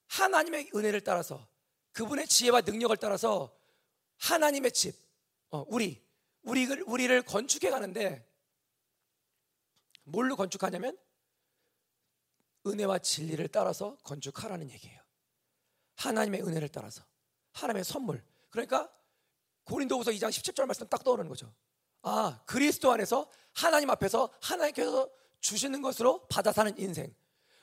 하나님의 0.06 0.72
은혜를 0.76 1.02
따라서 1.02 1.48
그분의 1.98 2.28
지혜와 2.28 2.62
능력을 2.62 2.96
따라서 2.98 3.58
하나님의 4.18 4.72
집, 4.72 4.96
어, 5.50 5.66
우리, 5.68 6.00
우리를, 6.44 6.84
우리를 6.86 7.24
건축해 7.24 7.72
가는데 7.72 8.24
뭘로 10.04 10.36
건축하냐면 10.36 10.96
은혜와 12.68 13.00
진리를 13.00 13.48
따라서 13.48 13.98
건축하라는 14.04 14.70
얘기예요. 14.70 15.02
하나님의 15.96 16.44
은혜를 16.44 16.70
따라서 16.70 17.04
하나님의 17.54 17.84
선물. 17.84 18.24
그러니까 18.52 18.92
고린도후서 19.64 20.12
2장 20.12 20.30
17절 20.30 20.68
말씀 20.68 20.88
딱 20.88 21.04
떠오르는 21.04 21.28
거죠. 21.28 21.52
아, 22.04 22.40
그리스도 22.46 22.92
안에서 22.92 23.28
하나님 23.54 23.90
앞에서 23.90 24.32
하나님께서 24.44 25.10
주시는 25.40 25.82
것으로 25.82 26.28
받아 26.28 26.52
사는 26.52 26.78
인생. 26.78 27.12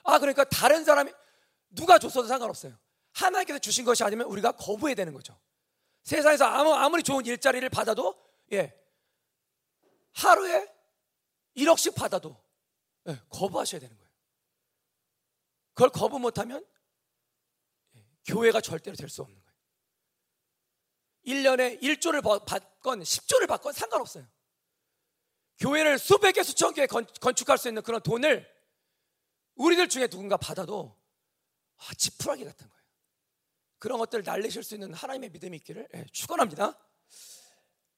아, 0.03 0.19
그러니까 0.19 0.43
다른 0.43 0.85
사람이 0.85 1.13
누가 1.71 2.01
줬어도 2.01 2.27
상관없어요. 2.27 2.77
하나님께서 3.15 3.59
주신 3.59 3.85
것이 3.85 4.05
아니면 4.05 4.27
우리가 4.27 4.53
거부해야 4.53 4.95
되는 4.95 5.13
거죠. 5.13 5.39
세상에서 6.03 6.45
아무, 6.45 6.73
아무리 6.75 7.03
좋은 7.03 7.25
일자리를 7.25 7.67
받아도, 7.71 8.15
예, 8.53 8.79
하루에 10.13 10.69
1억씩 11.57 11.95
받아도, 11.95 12.37
예, 13.09 13.19
거부하셔야 13.31 13.81
되는 13.81 13.97
거예요. 13.97 14.11
그걸 15.73 15.91
거부 15.91 16.19
못하면, 16.19 16.65
예, 17.97 18.07
교회가 18.27 18.61
절대로 18.61 18.97
될 18.97 19.09
수 19.09 19.23
없는 19.23 19.41
거예요. 19.41 19.45
1년에 21.27 21.81
1조를 21.83 22.23
받건 22.45 23.01
10조를 23.01 23.49
받건 23.49 23.73
상관없어요. 23.73 24.27
교회를 25.59 25.99
수백 25.99 26.33
개, 26.33 26.43
수천 26.43 26.75
개 26.75 26.87
건축할 26.87 27.57
수 27.59 27.69
있는 27.69 27.81
그런 27.83 28.03
돈을 28.03 28.53
우리들 29.55 29.89
중에 29.89 30.09
누군가 30.09 30.37
받아도 30.37 31.01
아, 31.77 31.95
지푸라기 31.95 32.45
같은 32.45 32.69
거예요. 32.69 32.74
그런 33.85 33.99
것들을 33.99 34.25
날리실 34.25 34.63
수 34.63 34.73
있는 34.73 34.95
하나님의 34.95 35.29
믿음이 35.29 35.59
있기를 35.59 35.87
예, 35.95 36.07
축원합니다. 36.11 36.75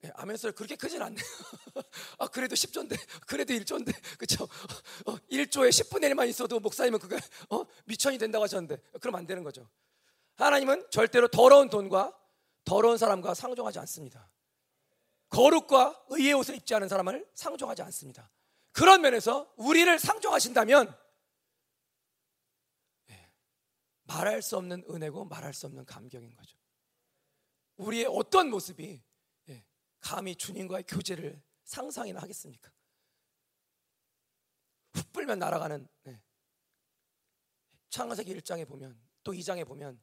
예, 0.03 0.11
아멘소리 0.16 0.53
그렇게 0.53 0.75
크진 0.75 1.01
않네요. 1.01 1.25
아, 2.18 2.27
그래도 2.27 2.57
10조인데, 2.57 2.99
그래도 3.25 3.55
1조인데, 3.55 3.94
그쵸? 4.18 4.49
어, 5.07 5.16
1조에 5.31 5.68
10분의 5.68 6.11
1만 6.11 6.29
있어도 6.29 6.59
목사님은 6.59 6.99
그게, 6.99 7.16
어, 7.51 7.64
미천이 7.85 8.18
된다고 8.18 8.42
하셨는데, 8.42 8.83
그럼 9.01 9.14
안 9.14 9.29
되는 9.29 9.44
거죠. 9.44 9.70
하나님은 10.35 10.88
절대로 10.90 11.29
더러운 11.29 11.70
돈과 11.70 12.12
더러운 12.64 12.99
사람과 12.99 13.35
상종하지 13.35 13.79
않습니다. 13.79 14.29
거룩과 15.29 16.03
의의 16.09 16.33
옷을 16.33 16.57
입지 16.57 16.75
않은 16.75 16.88
사람을 16.88 17.25
상종하지 17.35 17.83
않습니다. 17.83 18.29
그런 18.72 19.03
면에서 19.03 19.49
우리를 19.55 19.96
상종하신다면 20.01 20.92
말할 24.07 24.42
수 24.42 24.57
없는 24.57 24.85
은혜고 24.88 25.25
말할 25.27 25.53
수 25.53 25.66
없는 25.66 25.85
감격인 25.85 26.35
거죠. 26.35 26.59
우리의 27.77 28.07
어떤 28.09 28.51
모습이 28.51 29.03
예, 29.49 29.64
감히 30.01 30.35
주님과의 30.35 30.85
교제를 30.85 31.42
상상이나 31.64 32.21
하겠습니까? 32.23 32.73
훅 34.95 35.12
불면 35.12 35.38
날아가는 35.38 35.87
네. 36.05 36.23
창세기 37.90 38.35
1장에 38.37 38.66
보면 38.66 38.99
또 39.23 39.33
2장에 39.33 39.66
보면 39.66 40.01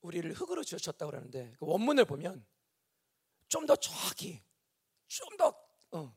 우리를 0.00 0.32
흙으로 0.32 0.62
지으셨다고 0.64 1.10
그러는데 1.10 1.54
그 1.58 1.66
원문을 1.66 2.04
보면 2.04 2.46
좀 3.48 3.66
더 3.66 3.74
정확히 3.76 4.42
좀더 5.06 5.54
어, 5.92 6.14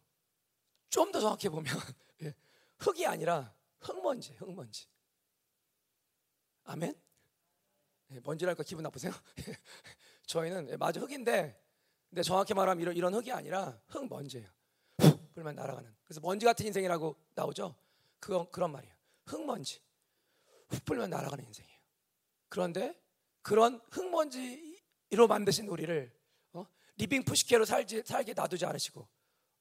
좀더 0.90 1.20
정확히 1.20 1.50
보면 1.50 1.74
예, 2.24 2.34
흙이 2.78 3.06
아니라 3.06 3.56
흙먼지, 3.80 4.34
흙먼지. 4.34 4.88
아멘? 6.72 6.96
먼지랄까 8.24 8.64
예, 8.64 8.66
기분 8.66 8.84
나쁘세요? 8.84 9.12
저희는 10.26 10.70
예, 10.70 10.78
맞아 10.78 11.02
흙인데 11.02 11.62
근데 12.10 12.24
정확히 12.24 12.54
말하면 12.54 12.82
이런, 12.82 12.96
이런 12.96 13.14
흙이 13.14 13.32
아니라 13.32 13.78
흙 13.88 14.08
먼지예요. 14.08 14.50
불만 15.34 15.56
날아가는. 15.56 15.94
그래서 16.04 16.22
먼지 16.22 16.46
같은 16.46 16.66
인생이라고 16.66 17.16
나오죠. 17.36 17.76
그건 18.20 18.50
그런 18.52 18.72
말이에요. 18.72 18.94
흙먼지 19.26 19.82
훅 20.70 20.86
불면 20.86 21.10
날아가는 21.10 21.44
인생이에요. 21.46 21.80
그런데 22.48 22.98
그런 23.42 23.82
흙먼지로 23.92 25.28
만드신 25.28 25.68
우리를 25.68 26.14
어? 26.54 26.66
living 26.98 27.24
푸시케로 27.24 27.66
살지, 27.66 28.04
살게 28.06 28.34
놔두지 28.34 28.66
않으시고 28.66 29.08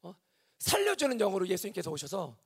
어? 0.03 0.14
살려주는 0.59 1.18
영으로 1.18 1.46
예수님께서 1.49 1.90
오셔서 1.90 2.37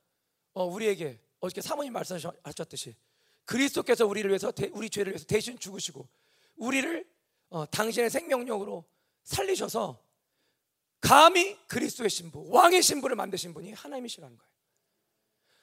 어, 0.54 0.64
우리에게 0.64 1.20
어저께 1.40 1.60
사모님 1.60 1.92
말씀하셨듯이 1.92 2.96
그리스도께서 3.44 4.06
우리를 4.06 4.28
위해서 4.30 4.52
우리 4.72 4.88
죄를 4.90 5.12
위해서 5.12 5.26
대신 5.26 5.58
죽으시고 5.58 6.08
우리를 6.56 7.08
어, 7.50 7.66
당신의 7.66 8.10
생명력으로 8.10 8.84
살리셔서 9.22 10.02
감히 11.00 11.58
그리스도의 11.66 12.08
신부, 12.08 12.48
왕의 12.50 12.82
신부를 12.82 13.14
만드신 13.16 13.52
분이 13.52 13.72
하나님이시라는 13.72 14.36
거예요. 14.36 14.54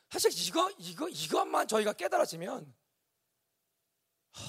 사실 0.10 0.32
이거 0.48 0.70
이거 0.78 1.10
이것만 1.10 1.68
저희가 1.68 1.94
깨달아지면 1.94 2.76
하, 4.32 4.44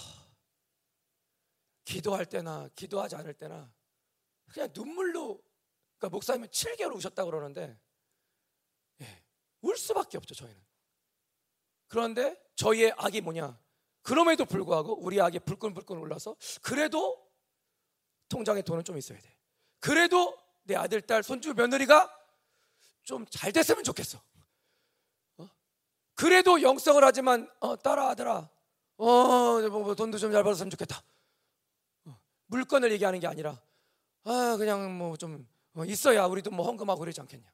기도할 1.85 2.27
때나 2.27 2.69
기도하지 2.75 3.17
않을 3.17 3.35
때나 3.35 3.73
그냥 4.53 4.69
눈물로 4.75 5.43
그러니까 5.99 6.09
목사님은 6.11 6.49
7개월 6.49 6.95
우셨다 6.97 7.25
그러는데 7.25 7.81
예, 9.01 9.23
울 9.63 9.77
수밖에 9.79 10.19
없죠 10.19 10.35
저희는. 10.35 10.61
그런데 11.93 12.35
저희의 12.57 12.95
악이 12.97 13.21
뭐냐? 13.21 13.59
그럼에도 14.01 14.47
불구하고 14.47 14.99
우리 15.05 15.21
악이 15.21 15.41
불끈불끈 15.41 15.99
올라서 15.99 16.35
그래도 16.63 17.23
통장에 18.31 18.63
돈은 18.63 18.83
좀 18.83 18.97
있어야 18.97 19.21
돼. 19.21 19.37
그래도 19.79 20.35
내 20.63 20.75
아들, 20.75 21.03
딸, 21.03 21.23
손주, 21.23 21.53
며느리가 21.53 22.11
좀 23.03 23.27
잘 23.29 23.53
됐으면 23.53 23.85
좋겠어. 23.85 24.19
어? 25.37 25.49
그래도 26.15 26.63
영성을 26.63 27.05
하지만 27.05 27.51
어, 27.61 27.77
딸아 27.77 28.09
아들아, 28.09 28.49
어, 28.97 29.05
뭐, 29.05 29.69
뭐 29.69 29.95
돈도 29.95 30.17
좀 30.17 30.33
잘 30.33 30.43
받았으면 30.43 30.71
좋겠다. 30.71 31.03
어, 32.07 32.19
물건을 32.47 32.91
얘기하는 32.93 33.21
게 33.21 33.27
아니라 33.27 33.61
아 34.25 34.57
그냥 34.57 34.97
뭐좀 34.97 35.47
어, 35.75 35.85
있어야 35.85 36.25
우리도 36.25 36.53
뭐 36.53 36.65
헌금하고 36.65 37.01
그러지 37.01 37.21
않겠냐. 37.21 37.53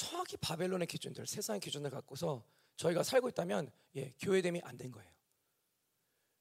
정확히 0.00 0.38
바벨론의 0.38 0.86
기준들, 0.86 1.26
세상의 1.26 1.60
기준을 1.60 1.90
갖고서 1.90 2.42
저희가 2.76 3.02
살고 3.02 3.28
있다면 3.28 3.70
예, 3.96 4.14
교회됨이 4.18 4.62
안 4.64 4.78
된 4.78 4.90
거예요. 4.90 5.10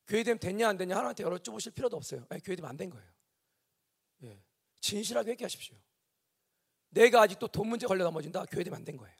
교회됨 0.07 0.39
됐냐 0.39 0.69
안 0.69 0.77
됐냐 0.77 0.95
하나님한테 0.95 1.25
여쭤보실 1.25 1.75
필요도 1.75 1.97
없어요. 1.97 2.25
예, 2.33 2.39
교회됨 2.39 2.63
안 2.63 2.77
된 2.77 2.89
거예요. 2.89 3.05
예, 4.23 4.41
진실하게 4.79 5.31
회개하십시오. 5.31 5.75
내가 6.91 7.21
아직도 7.23 7.49
돈 7.49 7.67
문제 7.67 7.85
걸려 7.85 8.05
넘어진다. 8.05 8.45
교회됨 8.45 8.73
안 8.73 8.85
된 8.85 8.95
거예요. 8.95 9.13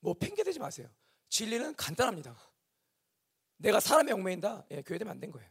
뭐 0.00 0.14
핑계 0.14 0.42
대지 0.42 0.58
마세요. 0.58 0.88
진리는 1.28 1.74
간단합니다. 1.76 2.34
내가 3.58 3.80
사람의 3.80 4.14
얽매인다. 4.14 4.64
예, 4.70 4.80
교회됨 4.80 5.06
안 5.08 5.20
된 5.20 5.30
거예요. 5.30 5.50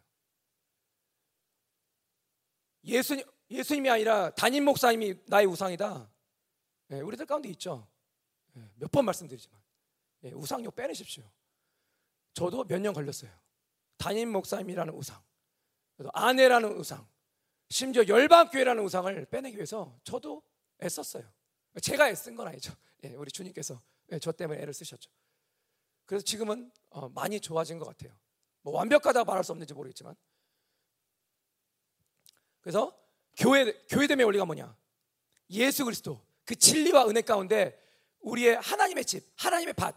예수님 2.83 3.23
예수님이 3.51 3.89
아니라 3.91 4.31
담임 4.31 4.65
목사님이 4.65 5.15
나의 5.27 5.45
우상이다. 5.45 6.11
예, 6.93 7.01
우리들 7.01 7.25
가운데 7.25 7.49
있죠. 7.49 7.87
예, 8.55 8.69
몇번 8.75 9.05
말씀드리지만 9.05 9.59
예, 10.23 10.31
우상욕 10.31 10.75
빼내십시오. 10.75 11.23
저도 12.33 12.63
몇 12.65 12.79
년 12.79 12.93
걸렸어요. 12.93 13.31
담임 13.97 14.31
목사님이라는 14.31 14.93
우상, 14.93 15.21
아내라는 16.13 16.77
우상, 16.77 17.07
심지어 17.69 18.05
열방교회라는 18.07 18.83
우상을 18.83 19.25
빼내기 19.25 19.55
위해서 19.57 19.97
저도 20.03 20.43
애썼어요. 20.81 21.31
제가 21.81 22.09
애쓴 22.09 22.35
건 22.35 22.47
아니죠. 22.47 22.73
예, 23.03 23.13
우리 23.15 23.31
주님께서 23.31 23.81
저 24.21 24.31
때문에 24.31 24.61
애를 24.61 24.73
쓰셨죠. 24.73 25.09
그래서 26.05 26.23
지금은 26.25 26.71
어, 26.89 27.09
많이 27.09 27.39
좋아진 27.39 27.79
것 27.79 27.85
같아요. 27.85 28.15
뭐 28.61 28.73
완벽하다 28.73 29.23
말할 29.23 29.43
수 29.43 29.51
없는지 29.51 29.73
모르겠지만. 29.73 30.15
그래서 32.61 32.97
교회 33.37 33.71
교회됨의 33.87 34.25
원리가 34.25 34.45
뭐냐? 34.45 34.75
예수 35.49 35.85
그리스도 35.85 36.21
그 36.45 36.55
진리와 36.55 37.07
은혜 37.07 37.21
가운데 37.21 37.79
우리의 38.19 38.55
하나님의 38.57 39.05
집, 39.05 39.25
하나님의 39.35 39.73
밭, 39.73 39.95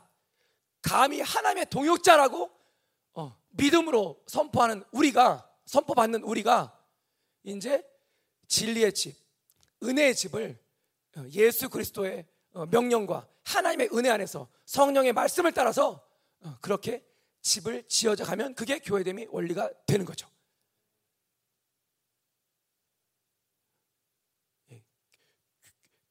감히 0.82 1.20
하나님의 1.20 1.66
동역자라고 1.70 2.50
어, 3.14 3.37
믿음으로 3.50 4.22
선포하는 4.26 4.85
우리가 4.92 5.48
선포받는 5.64 6.22
우리가 6.22 6.78
이제 7.44 7.82
진리의 8.48 8.92
집, 8.92 9.16
은혜의 9.82 10.14
집을 10.14 10.59
어, 11.16 11.24
예수 11.32 11.68
그리스도의 11.68 12.26
어, 12.52 12.66
명령과 12.66 13.28
하나님의 13.44 13.90
은혜 13.92 14.11
안에서 14.11 14.48
성령의 14.64 15.12
말씀을 15.12 15.52
따라서 15.52 16.04
어, 16.40 16.56
그렇게 16.61 17.04
집을 17.42 17.85
지어져 17.88 18.24
가면 18.24 18.54
그게 18.54 18.78
교회됨이 18.78 19.28
원리가 19.30 19.70
되는 19.87 20.04
거죠. 20.04 20.28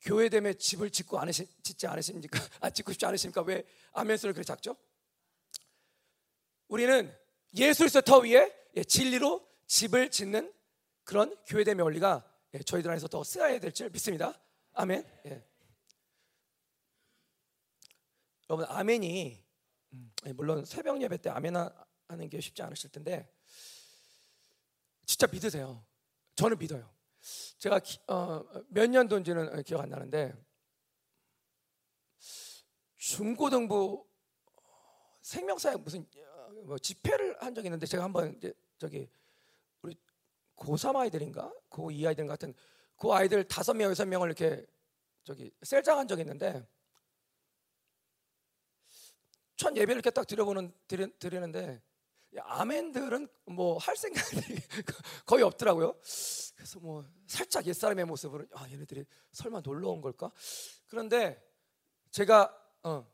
교회됨에 0.06 0.54
집을 0.54 0.92
짓고 0.92 1.20
않으시, 1.20 1.48
짓지 1.64 1.88
않으십니까? 1.88 2.40
아, 2.62 2.70
짓고 2.70 2.92
싶지 2.94 3.06
않으십니까? 3.06 3.42
왜 3.42 3.64
아멘 3.94 4.18
소리를 4.18 4.34
그렇게 4.34 4.46
작죠? 4.46 4.78
우리는 6.68 7.14
예수 7.56 7.80
그리스도 7.80 8.02
터 8.02 8.20
위에 8.20 8.56
예, 8.76 8.84
진리로 8.84 9.46
집을 9.68 10.12
짓는 10.12 10.54
그런 11.04 11.36
교회됨의 11.46 11.84
원리가 11.84 12.24
예, 12.54 12.60
저희들 12.60 12.92
안에서 12.92 13.08
더 13.08 13.24
쓰여야 13.24 13.60
될 13.60 13.72
줄 13.72 13.90
믿습니다. 13.90 14.40
아멘. 14.74 15.04
예. 15.26 15.44
여러분 18.50 18.66
아멘이 18.70 19.44
음, 19.94 20.12
예, 20.28 20.34
물론 20.34 20.66
새벽 20.66 21.02
예배 21.02 21.18
때 21.18 21.30
아멘 21.30 21.56
하는 22.08 22.30
게 22.30 22.40
쉽지 22.40 22.62
않으실 22.62 22.92
텐데 22.92 23.28
진짜 25.06 25.28
믿으세요. 25.28 25.84
저는 26.36 26.60
믿어요. 26.60 26.95
제가 27.58 27.80
어, 28.08 28.44
몇 28.68 28.90
년도인지는 28.90 29.64
기억 29.64 29.82
안 29.82 29.90
나는데 29.90 30.34
중고등부 32.98 34.06
생명사역 35.22 35.82
무슨 35.82 36.06
어, 36.18 36.50
뭐 36.66 36.78
집회를 36.78 37.42
한 37.42 37.54
적이 37.56 37.68
있는데 37.68 37.86
제가 37.86 38.04
한번 38.04 38.36
이제 38.36 38.54
저기 38.78 39.10
우리 39.82 39.96
고3 40.56 40.96
아이들인가? 40.96 41.52
고2 41.70 42.08
아이들 42.08 42.28
같은 42.28 42.54
그 42.96 43.12
아이들 43.12 43.44
다섯 43.48 43.74
명 43.74 43.90
여섯 43.90 44.06
명을 44.06 44.28
이렇게 44.28 44.66
저기 45.24 45.52
셀장한 45.64 46.08
적이 46.08 46.22
있는데 46.22 46.66
첫 49.56 49.76
예배를 49.76 49.96
이렇게 49.96 50.12
딱 50.12 50.28
드려보는 50.28 50.74
드리, 50.88 51.12
드리는데 51.18 51.82
아멘들은 52.40 53.28
뭐 53.46 53.78
할 53.78 53.96
생각이 53.96 54.36
거의 55.26 55.44
없더라고요. 55.44 55.94
그래서 56.56 56.80
뭐 56.80 57.06
살짝 57.28 57.66
옛사람의 57.66 58.06
모습으로 58.06 58.46
아 58.54 58.70
얘네들이 58.70 59.06
설마 59.32 59.62
놀러 59.62 59.90
온 59.90 60.02
걸까? 60.02 60.32
그런데 60.88 61.42
제가 62.12 62.56
어, 62.84 63.06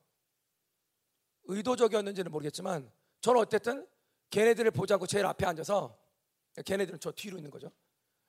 의도적이었는지는 1.45 2.31
모르겠지만 2.31 2.91
저는 3.21 3.41
어쨌든 3.41 3.87
걔네들을 4.29 4.71
보자고 4.71 5.07
제일 5.07 5.25
앞에 5.25 5.45
앉아서 5.45 5.97
걔네들은 6.65 6.99
저 6.99 7.11
뒤로 7.11 7.37
있는 7.37 7.49
거죠. 7.51 7.71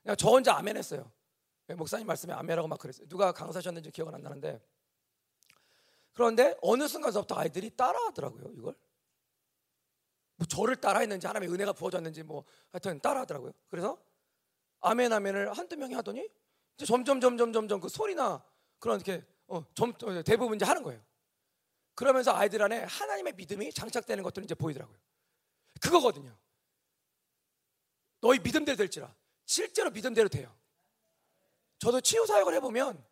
그냥 0.03 0.17
저 0.17 0.29
혼자 0.29 0.57
아멘했어요. 0.57 1.11
목사님 1.77 2.07
말씀에 2.07 2.33
아멘하고 2.33 2.69
막 2.69 2.79
그랬어요. 2.79 3.07
누가 3.09 3.33
강사셨는지 3.33 3.91
기억은 3.91 4.15
안 4.15 4.23
나는데 4.23 4.61
그런데 6.13 6.57
어느 6.61 6.87
순간서부터 6.89 7.37
아이들이 7.37 7.71
따라하더라고요. 7.77 8.53
이걸 8.57 8.75
뭐 10.43 10.47
저를 10.47 10.75
따라했는지 10.77 11.27
하나님의 11.29 11.55
은혜가 11.55 11.73
부어졌는지 11.73 12.25
뭐 12.25 12.45
하여튼 12.73 12.99
따라하더라고요. 13.01 13.53
그래서 13.69 14.03
아멘 14.81 15.13
아멘을 15.13 15.57
한두 15.57 15.77
명이 15.77 15.95
하더니 15.95 16.29
이제 16.77 16.85
점점 16.85 17.21
점점 17.21 17.53
점점 17.53 17.81
그 17.81 17.89
소리나 17.89 18.45
그런 18.81 19.01
이렇게 19.01 19.25
어, 19.47 19.65
점, 19.75 19.93
어, 20.03 20.23
대부분 20.23 20.57
이제 20.57 20.65
하는 20.65 20.83
거예요. 20.83 21.01
그러면서 21.95 22.33
아이들 22.35 22.61
안에 22.61 22.83
하나님의 22.83 23.35
믿음이 23.35 23.73
장착되는 23.73 24.25
것들은 24.25 24.45
이제 24.45 24.55
보이더라고요. 24.57 24.99
그거거든요. 25.81 26.37
너희 28.21 28.41
믿음대로 28.41 28.77
될지라 28.77 29.15
실제로 29.45 29.91
믿음대로 29.91 30.29
돼요. 30.29 30.53
저도 31.79 32.01
치유 32.01 32.27
사역을 32.27 32.55
해보면 32.55 33.05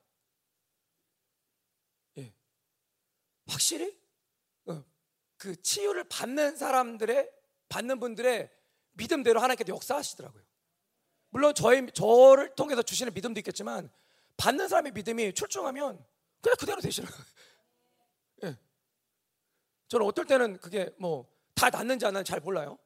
예, 2.18 2.32
확실히 3.46 3.88
어, 3.88 3.99
그 5.40 5.60
치유를 5.60 6.04
받는 6.04 6.56
사람들의 6.56 7.30
받는 7.68 7.98
분들의 7.98 8.50
믿음대로 8.92 9.40
하나님께서 9.40 9.72
역사하시더라고요. 9.74 10.44
물론 11.30 11.54
저의 11.54 11.90
저를 11.94 12.54
통해서 12.54 12.82
주시는 12.82 13.14
믿음도 13.14 13.40
있겠지만 13.40 13.90
받는 14.36 14.68
사람의 14.68 14.92
믿음이 14.92 15.32
출중하면 15.32 16.04
그냥 16.40 16.56
그대로 16.58 16.80
되시는 16.80 17.08
거예요. 17.08 17.24
예. 18.44 18.58
저는 19.88 20.06
어떨 20.06 20.26
때는 20.26 20.58
그게 20.60 20.94
뭐 20.98 21.40
다 21.60 21.68
낫는지 21.68 22.06
안 22.06 22.14
낫는지 22.14 22.30
잘 22.30 22.40
몰라요. 22.40 22.78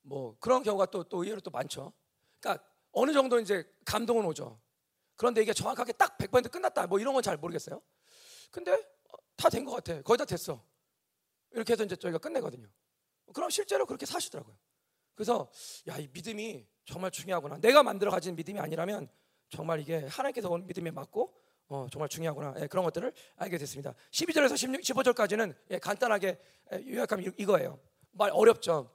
뭐 0.00 0.38
그런 0.40 0.62
경우가 0.62 0.86
또, 0.86 1.04
또 1.04 1.22
의외로 1.22 1.38
또 1.42 1.50
많죠. 1.50 1.92
그러니까 2.40 2.64
어느 2.92 3.12
정도 3.12 3.38
이제 3.38 3.62
감동은 3.84 4.24
오죠. 4.24 4.58
그런데 5.16 5.42
이게 5.42 5.52
정확하게 5.52 5.92
딱 5.92 6.16
100% 6.16 6.50
끝났다 6.50 6.86
뭐 6.86 6.98
이런 6.98 7.12
건 7.12 7.22
잘 7.22 7.36
모르겠어요. 7.36 7.82
근데 8.50 8.72
어, 8.72 9.16
다된 9.36 9.66
것 9.66 9.72
같아. 9.72 10.00
거의 10.00 10.16
다 10.16 10.24
됐어. 10.24 10.64
이렇게 11.52 11.72
해서 11.72 11.84
이제 11.84 11.96
저희가 11.96 12.18
끝내거든요. 12.18 12.68
그럼 13.32 13.50
실제로 13.50 13.86
그렇게 13.86 14.06
사시더라고요. 14.06 14.56
그래서 15.14 15.50
야, 15.88 15.96
이 15.96 16.08
믿음이 16.12 16.66
정말 16.84 17.10
중요하구나. 17.10 17.58
내가 17.58 17.82
만들어 17.82 18.10
가진 18.10 18.36
믿음이 18.36 18.60
아니라면 18.60 19.08
정말 19.48 19.80
이게 19.80 20.04
하나님께서 20.06 20.48
온 20.50 20.66
믿음에 20.66 20.90
맞고 20.90 21.34
어, 21.68 21.86
정말 21.90 22.08
중요하구나. 22.08 22.54
예, 22.60 22.66
그런 22.66 22.84
것들을 22.84 23.12
알게 23.36 23.58
됐습니다. 23.58 23.94
12절에서 24.12 24.56
16, 24.56 24.80
15절까지는 24.80 25.54
예, 25.70 25.78
간단하게 25.78 26.38
예, 26.72 26.84
요약하면 26.86 27.32
이거예요. 27.38 27.78
말 28.12 28.30
어렵죠. 28.30 28.94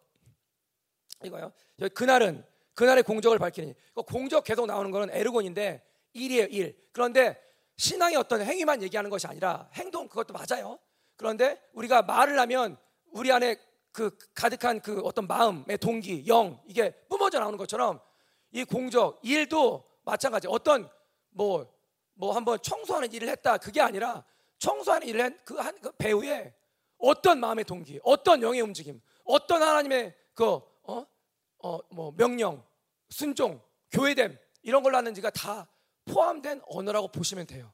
이거요. 1.24 1.52
그날은 1.94 2.46
그날의 2.74 3.04
공적을 3.04 3.38
밝히니. 3.38 3.76
공적 4.08 4.44
계속 4.44 4.66
나오는 4.66 4.90
거는 4.92 5.14
에르곤인데 5.14 5.86
일이에요, 6.14 6.46
일. 6.48 6.78
그런데 6.92 7.40
신앙의 7.78 8.18
어떤 8.18 8.42
행위만 8.42 8.82
얘기하는 8.84 9.10
것이 9.10 9.28
아니라 9.28 9.70
행동 9.74 10.08
그것도 10.08 10.34
맞아요. 10.34 10.80
그런데 11.22 11.62
우리가 11.74 12.02
말을 12.02 12.40
하면 12.40 12.78
우리 13.12 13.32
안에 13.32 13.56
그 13.92 14.18
가득한 14.34 14.82
그 14.82 15.02
어떤 15.02 15.28
마음의 15.28 15.78
동기, 15.78 16.26
영 16.26 16.60
이게 16.66 16.96
뿜어져 17.10 17.40
나오는 17.40 17.60
것처럼 17.60 18.02
이 18.50 18.64
공적 18.64 19.20
일도 19.22 19.86
마찬가지. 20.04 20.48
어떤 20.48 20.90
뭐뭐 21.30 22.34
한번 22.34 22.58
청소하는 22.64 23.14
일을 23.14 23.30
했다 23.30 23.60
그게 23.60 23.82
아니라 23.82 24.26
청소하는 24.58 25.08
일을 25.08 25.22
한그 25.26 25.80
그 25.80 25.92
배우에 25.92 26.56
어떤 26.98 27.40
마음의 27.40 27.66
동기, 27.66 28.00
어떤 28.04 28.42
영의 28.42 28.62
움직임, 28.62 29.00
어떤 29.24 29.62
하나님의 29.62 30.16
그어어뭐 30.34 32.16
명령, 32.18 32.66
순종, 33.12 33.62
교회됨 33.92 34.40
이런 34.64 34.82
걸로 34.82 34.98
하는지가 34.98 35.30
다 35.30 35.70
포함된 36.06 36.62
언어라고 36.66 37.10
보시면 37.10 37.46
돼요. 37.46 37.72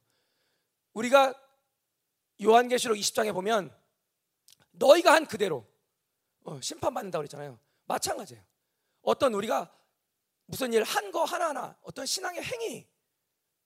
우리가 0.92 1.34
요한계시록 2.41 2.97
20장에 2.97 3.34
보면 3.34 3.76
너희가 4.71 5.13
한 5.13 5.26
그대로 5.26 5.65
어, 6.43 6.60
심판받는다고 6.62 7.21
그랬잖아요. 7.21 7.60
마찬가지예요. 7.86 8.43
어떤 9.02 9.34
우리가 9.34 9.73
무슨 10.45 10.71
일 10.73 10.84
한 10.84 11.12
거 11.12 11.23
하나하나 11.23 11.78
어떤 11.82 12.06
신앙의 12.06 12.43
행위 12.43 12.88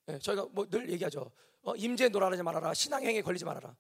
예, 0.08 0.20
저희가 0.20 0.46
뭐 0.52 0.66
늘 0.70 0.90
얘기하죠. 0.90 1.32
어, 1.64 1.76
임재 1.76 2.10
놀아라지 2.10 2.42
말아라. 2.44 2.74
신앙 2.74 3.04
행위에 3.04 3.22
걸리지 3.22 3.46
말아라. 3.46 3.76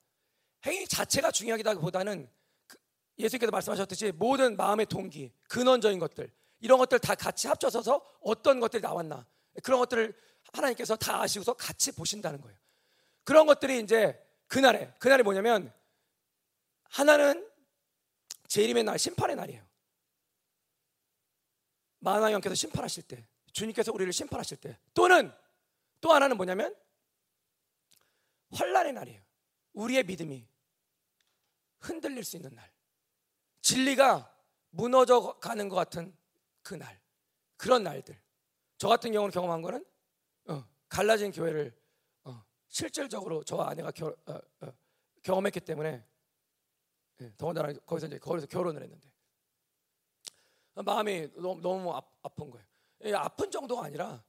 행위 0.65 0.87
자체가 0.87 1.31
중요하기보다는 1.31 2.29
그 2.67 2.77
예수님께서 3.17 3.49
말씀하셨듯이 3.51 4.11
모든 4.11 4.55
마음의 4.55 4.85
동기, 4.87 5.33
근원적인 5.49 5.97
것들 5.99 6.31
이런 6.59 6.77
것들 6.77 6.99
다 6.99 7.15
같이 7.15 7.47
합쳐서 7.47 8.05
어떤 8.21 8.59
것들이 8.59 8.81
나왔나 8.83 9.25
그런 9.63 9.79
것들을 9.79 10.13
하나님께서 10.53 10.95
다 10.95 11.21
아시고서 11.21 11.53
같이 11.53 11.91
보신다는 11.91 12.39
거예요. 12.41 12.57
그런 13.23 13.47
것들이 13.47 13.79
이제 13.79 14.19
그날에 14.51 14.93
그날이 14.99 15.23
뭐냐면 15.23 15.73
하나는 16.83 17.49
재림의 18.49 18.83
날 18.83 18.99
심판의 18.99 19.37
날이에요. 19.37 19.65
만왕형께서 21.99 22.53
심판하실 22.55 23.03
때 23.03 23.25
주님께서 23.53 23.93
우리를 23.93 24.11
심판하실 24.11 24.57
때 24.57 24.77
또는 24.93 25.31
또 26.01 26.11
하나는 26.11 26.35
뭐냐면 26.35 26.75
환란의 28.51 28.91
날이에요. 28.91 29.21
우리의 29.71 30.03
믿음이 30.03 30.45
흔들릴 31.79 32.25
수 32.25 32.35
있는 32.35 32.53
날. 32.53 32.69
진리가 33.61 34.35
무너져 34.71 35.39
가는 35.39 35.69
것 35.69 35.77
같은 35.77 36.13
그 36.61 36.73
날. 36.73 36.99
그런 37.55 37.83
날들. 37.83 38.21
저 38.77 38.89
같은 38.89 39.13
경우는 39.13 39.31
경험한 39.31 39.61
거는 39.61 39.85
어, 40.47 40.67
갈라진 40.89 41.31
교회를 41.31 41.73
어, 41.73 41.80
실질적으로 42.71 43.43
저와 43.43 43.69
아내가 43.69 43.91
겨, 43.91 44.15
어, 44.25 44.39
어 44.61 44.73
경험했기 45.23 45.59
때문에 45.59 46.03
예, 47.19 47.33
더군다나 47.37 47.73
거기서 47.85 48.07
이제 48.07 48.17
거기서 48.17 48.47
결혼을 48.47 48.81
했는데 48.81 49.11
마음이 50.73 51.27
너무, 51.35 51.61
너무 51.61 51.93
아, 51.93 52.29
픈 52.29 52.49
거예요. 52.49 52.65
예, 53.03 53.13
아픈 53.13 53.51
정도가 53.51 53.85
아니라 53.85 54.23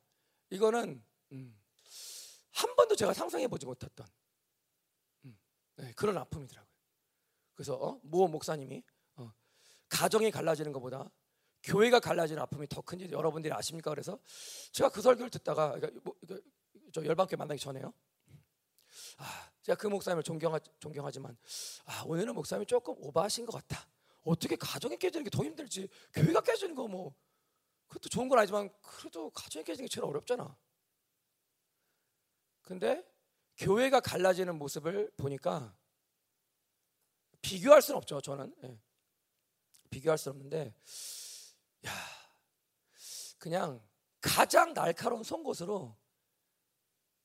이거는 0.51 1.03
음, 1.31 1.63
한 2.51 2.77
번도 2.77 2.97
제가 2.97 3.15
상상해 3.15 3.47
보지 3.47 3.65
못했던 3.65 4.07
음, 5.25 5.39
네, 5.77 5.93
그런 5.93 6.19
아픔이더라고요. 6.19 6.73
그래서 7.55 7.77
어? 7.77 8.01
모 8.03 8.27
목사님이 8.27 8.83
어, 9.15 9.33
가정이 9.89 10.33
갈라지는 10.33 10.73
것보다 10.73 11.09
교회가 11.63 12.01
갈라지는 12.01 12.43
아픔이 12.43 12.67
더 12.67 12.83
큰지 12.83 13.09
여러분들이 13.13 13.55
아십니까? 13.55 13.91
그래서 13.91 14.19
제가 14.73 14.91
그 14.91 15.01
설교를 15.01 15.31
듣다가 15.31 15.75
그러니까 15.75 16.01
뭐, 16.03 16.17
그러니까 16.21 16.51
저 16.93 17.05
열방교 17.05 17.37
만나기 17.37 17.61
전에요. 17.61 17.95
아, 19.19 19.51
제가 19.63 19.77
그 19.77 19.87
목사님을 19.87 20.23
존경하, 20.23 20.59
존경하지만 20.81 21.37
아, 21.87 22.03
오늘은 22.07 22.35
목사님이 22.35 22.67
조금 22.67 22.95
오버하신 22.99 23.47
것 23.47 23.53
같다. 23.53 23.87
어떻게 24.25 24.57
가정이 24.57 24.97
깨지는 24.99 25.25
게 25.25 25.31
더 25.31 25.45
힘들지 25.45 25.89
교회가 26.13 26.41
깨지는 26.43 26.75
거 26.75 26.87
뭐 26.87 27.15
그것도 27.89 28.09
좋은 28.09 28.29
건 28.29 28.39
아니지만 28.39 28.71
그래도 28.81 29.29
가정이 29.31 29.65
깨지는 29.65 29.87
게 29.87 29.93
제일 29.95 30.05
어렵잖아. 30.07 30.57
근데 32.63 33.05
교회가 33.59 34.01
갈라지는 34.01 34.57
모습을 34.57 35.13
보니까 35.17 35.77
비교할 37.43 37.83
수는 37.83 37.99
없죠. 37.99 38.21
저는 38.21 38.55
예. 38.65 38.79
비교할 39.91 40.17
수 40.17 40.31
없는데, 40.31 40.75
야, 41.87 41.93
그냥 43.37 43.87
가장 44.23 44.73
날카로운 44.73 45.23
송곳으로 45.23 45.95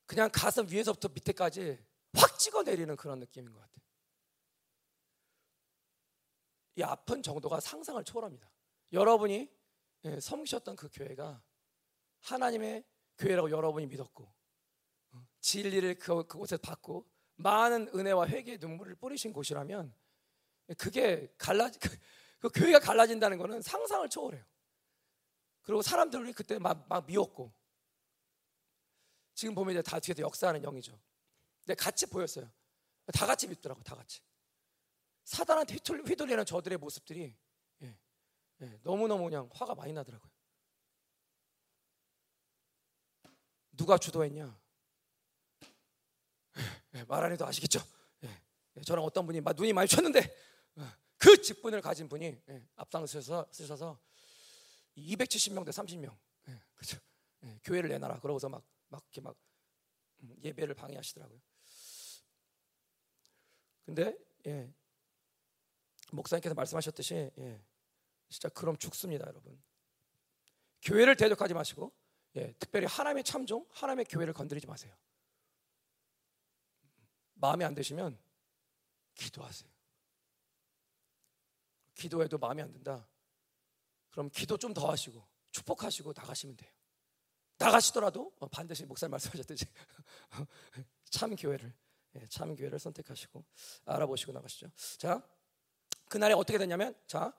그냥 0.08 0.30
가슴 0.34 0.68
위에서부터 0.70 1.10
밑에까지 1.10 1.78
확 2.14 2.40
찍어 2.40 2.64
내리는 2.64 2.96
그런 2.96 3.20
느낌인 3.20 3.52
것 3.52 3.60
같아요. 3.60 3.78
이 6.78 6.84
아픈 6.84 7.22
정도가 7.22 7.60
상상을 7.60 8.04
초월합니다. 8.04 8.50
여러분이 8.94 9.52
예, 10.06 10.20
섬기셨던 10.20 10.76
그 10.76 10.90
교회가 10.92 11.44
하나님의 12.22 12.86
교회라고 13.18 13.52
여러분이 13.52 13.88
믿었고 13.88 14.32
진리를 15.42 15.96
그, 16.00 16.26
그곳에 16.28 16.56
받고 16.58 17.06
많은 17.36 17.90
은혜와 17.94 18.28
회개의 18.28 18.60
눈물을 18.60 18.96
뿌리신 18.96 19.34
곳이라면 19.34 19.94
그게 20.78 21.34
갈라 21.38 21.70
그, 21.70 21.98
그 22.40 22.50
교회가 22.50 22.80
갈라진다는 22.80 23.38
것은 23.38 23.62
상상을 23.62 24.08
초월해요. 24.10 24.44
그리고 25.62 25.82
사람들이 25.82 26.32
그때 26.34 26.60
막, 26.60 26.86
막 26.88 27.06
미웠고 27.06 27.52
지금 29.38 29.54
보면 29.54 29.76
이제 29.76 29.84
다 29.84 30.00
뒤에서 30.00 30.24
역사하는 30.24 30.64
영이죠. 30.64 31.00
근데 31.64 31.76
같이 31.76 32.08
보였어요. 32.08 32.52
다 33.14 33.28
같이 33.28 33.48
믿더라고, 33.48 33.84
다 33.84 33.96
같이. 33.96 34.20
사단한테 35.26 35.76
휘둘 35.76 36.28
리는 36.28 36.44
저들의 36.44 36.80
모습들이 36.80 37.38
예, 37.84 37.98
예, 38.62 38.80
너무너무 38.82 39.26
그냥 39.26 39.48
화가 39.54 39.76
많이 39.76 39.94
나더라고요. 39.94 40.32
누가 43.74 44.00
주도했냐? 44.00 44.60
예, 46.96 47.04
말 47.04 47.24
안 47.24 47.32
해도 47.32 47.46
아시겠죠? 47.46 47.80
예, 48.24 48.42
예, 48.78 48.82
저랑 48.82 49.06
어떤 49.06 49.28
분이 49.28 49.42
눈이 49.56 49.72
많이 49.72 49.88
쳤는데 49.88 50.36
어, 50.78 50.92
그 51.20 51.40
직분을 51.40 51.82
가진 51.82 52.10
분이 52.10 52.42
앞장서서 52.76 53.50
쓰셔서 53.52 54.00
270명 54.98 55.64
대 55.64 55.70
30명 55.70 56.18
그렇죠? 56.74 56.98
교회를 57.64 57.90
내놔라 57.90 58.20
그러고서 58.20 58.50
막, 58.50 58.64
막 58.90 59.02
이렇게 59.06 59.22
막 59.22 59.36
음, 60.24 60.36
예배를 60.44 60.76
방해하시더라고요. 60.76 61.40
근데 63.86 64.18
예, 64.48 64.74
목사님께서 66.12 66.56
말씀하셨듯이 66.56 67.32
예, 67.38 67.62
진짜 68.30 68.50
그럼 68.50 68.78
죽습니다, 68.78 69.26
여러분. 69.28 69.62
교회를 70.82 71.16
대적하지 71.16 71.54
마시고 71.54 71.92
예, 72.36 72.54
특별히 72.54 72.86
하나님의 72.86 73.24
참종, 73.24 73.66
하나님의 73.72 74.06
교회를 74.06 74.34
건드리지 74.34 74.68
마세요. 74.68 74.96
마음에 77.36 77.66
안 77.66 77.74
드시면 77.76 78.18
기도하세요. 79.16 79.70
기도해도 81.96 82.38
마음에 82.38 82.62
안 82.62 82.72
든다. 82.74 83.08
그럼 84.12 84.30
기도 84.30 84.58
좀 84.58 84.74
더 84.74 84.90
하시고 84.90 85.28
축복하시고 85.52 86.14
나가시면 86.16 86.58
돼요. 86.58 86.72
나가시더라도 87.58 88.32
어, 88.40 88.48
반드시 88.48 88.86
목사님 88.86 89.12
말씀하셨듯이 89.12 89.66
참 91.10 91.36
교회를 91.36 91.74
예, 92.16 92.28
참 92.30 92.56
교회를 92.56 92.80
선택하시고 92.80 93.44
알아보시고 93.86 94.32
나가시죠. 94.32 94.72
자, 94.98 95.22
그날에 96.08 96.34
어떻게 96.34 96.58
됐냐면 96.58 96.96
자, 97.08 97.34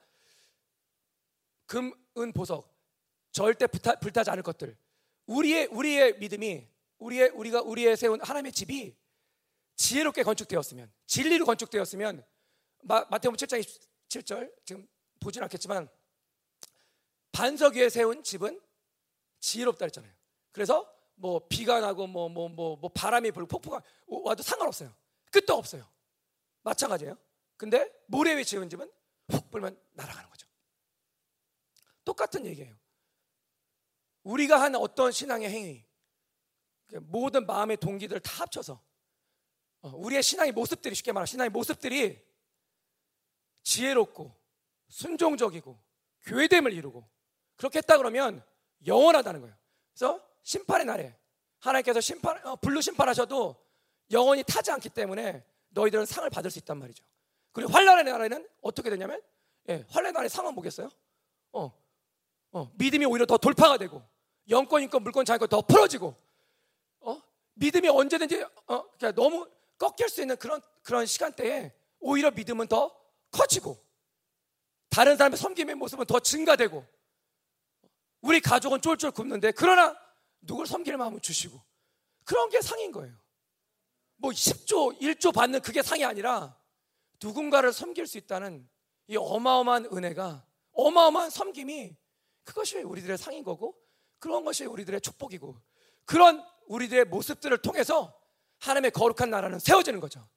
금, 1.67 1.93
은, 2.17 2.33
보석 2.33 2.77
절대 3.31 3.67
불타, 3.67 3.95
불타지 3.97 4.31
않을 4.31 4.43
것들. 4.43 4.77
우리의 5.27 5.67
우리의 5.67 6.19
믿음이 6.19 6.67
우리의 6.99 7.31
우리가 7.31 7.63
우리의 7.63 7.97
세운 7.97 8.21
하나님의 8.21 8.53
집이 8.53 8.97
지혜롭게 9.77 10.23
건축되었으면 10.23 10.91
진리로 11.07 11.45
건축되었으면 11.45 12.25
마, 12.83 13.05
마태복음 13.11 13.37
7장 13.37 13.63
27절 14.09 14.53
지금 14.65 14.87
보진 15.21 15.43
않겠지만 15.43 15.89
반석 17.31 17.77
위에 17.77 17.89
세운 17.89 18.23
집은 18.23 18.61
지혜롭다 19.41 19.85
했잖아요. 19.87 20.13
그래서 20.53 20.93
뭐 21.15 21.47
비가 21.49 21.81
나고 21.81 22.07
뭐 22.07 22.29
뭐 22.29 22.49
뭐 22.49 22.49
뭐, 22.49 22.77
뭐 22.77 22.91
바람이 22.91 23.31
불고 23.33 23.49
폭풍가 23.49 23.83
와도 24.07 24.43
상관없어요. 24.43 24.95
끝도 25.31 25.55
없어요. 25.55 25.89
마찬가지예요. 26.63 27.17
근데 27.57 27.91
모래 28.07 28.35
위에 28.35 28.45
지은 28.45 28.69
집은 28.69 28.91
훅 29.29 29.51
불면 29.51 29.79
날아가는 29.93 30.29
거죠. 30.31 30.47
똑같은 32.05 32.47
얘기예요. 32.47 32.77
우리가 34.23 34.61
한 34.61 34.75
어떤 34.75 35.11
신앙의 35.13 35.49
행위, 35.51 35.85
모든 37.03 37.47
마음의 37.47 37.79
동기들을 37.79 38.21
다 38.21 38.43
합쳐서 38.43 38.81
어, 39.81 39.89
우리의 39.91 40.23
신앙의 40.23 40.53
모습들이 40.53 40.95
쉽게 40.95 41.13
말하면 41.13 41.27
신앙의 41.27 41.51
모습들이 41.51 42.27
지혜롭고 43.63 44.35
순종적이고 44.89 45.79
교회됨을 46.23 46.73
이루고 46.73 47.09
그렇게 47.57 47.79
했다 47.79 47.97
그러면 47.99 48.45
영원하다는 48.87 49.41
거예요. 49.41 49.57
그래서 49.93 50.21
심판의 50.43 50.87
날에 50.87 51.17
하나님께서 51.61 52.01
심판 52.01 52.45
어, 52.47 52.57
불로 52.57 52.81
심판하셔도 52.81 53.57
영원히 54.11 54.43
타지 54.43 54.71
않기 54.71 54.91
때문에 54.91 55.45
너희들은 55.71 56.07
상을 56.07 56.29
받을 56.31 56.51
수 56.51 56.59
있단 56.59 56.79
말이죠. 56.79 57.05
그리고 57.53 57.73
환란의 57.73 58.05
날에는 58.05 58.49
어떻게 58.63 58.91
되냐면 58.91 59.21
예, 59.69 59.85
환란의 59.91 60.13
날의 60.13 60.31
상은 60.31 60.55
뭐겠어요? 60.55 60.89
어, 61.53 61.73
어, 62.53 62.71
믿음이 62.75 63.05
오히려 63.05 63.27
더 63.27 63.37
돌파가 63.37 63.77
되고 63.77 64.03
영권, 64.49 64.83
인권, 64.83 65.03
물권, 65.03 65.25
자유권 65.25 65.49
더 65.49 65.61
풀어지고 65.61 66.15
어? 67.01 67.23
믿음이 67.55 67.89
언제든지 67.89 68.43
어, 68.43 68.83
그러니까 68.97 69.13
너무 69.13 69.49
꺾일 69.77 70.09
수 70.09 70.21
있는 70.21 70.37
그런 70.37 70.61
그런 70.83 71.05
시간대에 71.05 71.73
오히려 72.01 72.31
믿음은 72.31 72.69
더 72.69 72.97
커지고 73.31 73.79
다른 74.89 75.17
사람의 75.17 75.37
섬김의 75.37 75.75
모습은 75.75 76.07
더 76.07 76.19
증가되고 76.19 76.85
우리 78.21 78.41
가족은 78.41 78.81
쫄쫄 78.81 79.13
굶는데 79.13 79.53
그러나 79.53 79.97
누굴 80.41 80.67
섬길 80.67 80.97
마음을 80.97 81.21
주시고 81.21 81.61
그런 82.25 82.49
게 82.51 82.61
상인 82.61 82.93
거예요. 82.93 83.15
뭐 84.17 84.31
10조, 84.33 85.01
1조 85.01 85.33
받는 85.33 85.61
그게 85.61 85.83
상이 85.83 86.05
아니라 86.05 86.57
누군가를 87.23 87.73
섬길 87.73 88.07
수 88.07 88.19
있다는 88.19 88.69
이 89.07 89.17
어마어마한 89.17 89.87
은혜가 89.93 90.45
어마어마한 90.73 91.31
섬김이 91.31 91.97
그것이 92.45 92.79
우리들의 92.79 93.19
상인 93.19 93.43
거고 93.45 93.77
그런 94.19 94.45
것이 94.45 94.65
우리들의 94.65 95.01
축복이고 95.01 95.57
그런 96.05 96.45
우리들의 96.67 97.07
모습들을 97.07 97.57
통해서 97.59 98.19
하나님의 98.59 98.91
거룩한 98.91 99.31
나라는 99.31 99.59
세워지는 99.59 100.01
거죠. 100.01 100.29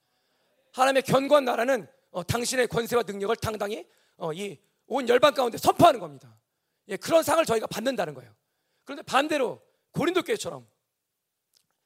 하나님의 0.73 1.03
견고한 1.03 1.45
나라는 1.45 1.87
어, 2.11 2.23
당신의 2.23 2.67
권세와 2.67 3.03
능력을 3.03 3.35
당당히 3.37 3.87
어, 4.17 4.31
이온 4.33 5.07
열방 5.07 5.33
가운데 5.33 5.57
선포하는 5.57 5.99
겁니다. 5.99 6.37
예, 6.91 6.97
그런 6.97 7.23
상을 7.23 7.43
저희가 7.45 7.67
받는다는 7.67 8.13
거예요. 8.13 8.35
그런데 8.83 9.01
반대로 9.03 9.61
고린도 9.91 10.23
교회처럼 10.23 10.69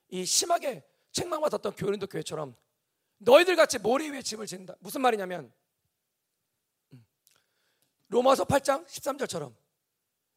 이 0.09 0.25
심하게 0.25 0.83
책망받았던 1.11 1.75
고린도 1.75 2.07
교회처럼 2.07 2.55
너희들 3.17 3.55
같이 3.55 3.77
모래 3.77 4.09
위에 4.09 4.21
집을 4.21 4.47
짓는다. 4.47 4.75
무슨 4.79 5.01
말이냐면 5.01 5.53
음, 6.93 7.05
로마서 8.07 8.45
8장 8.45 8.85
13절처럼 8.87 9.55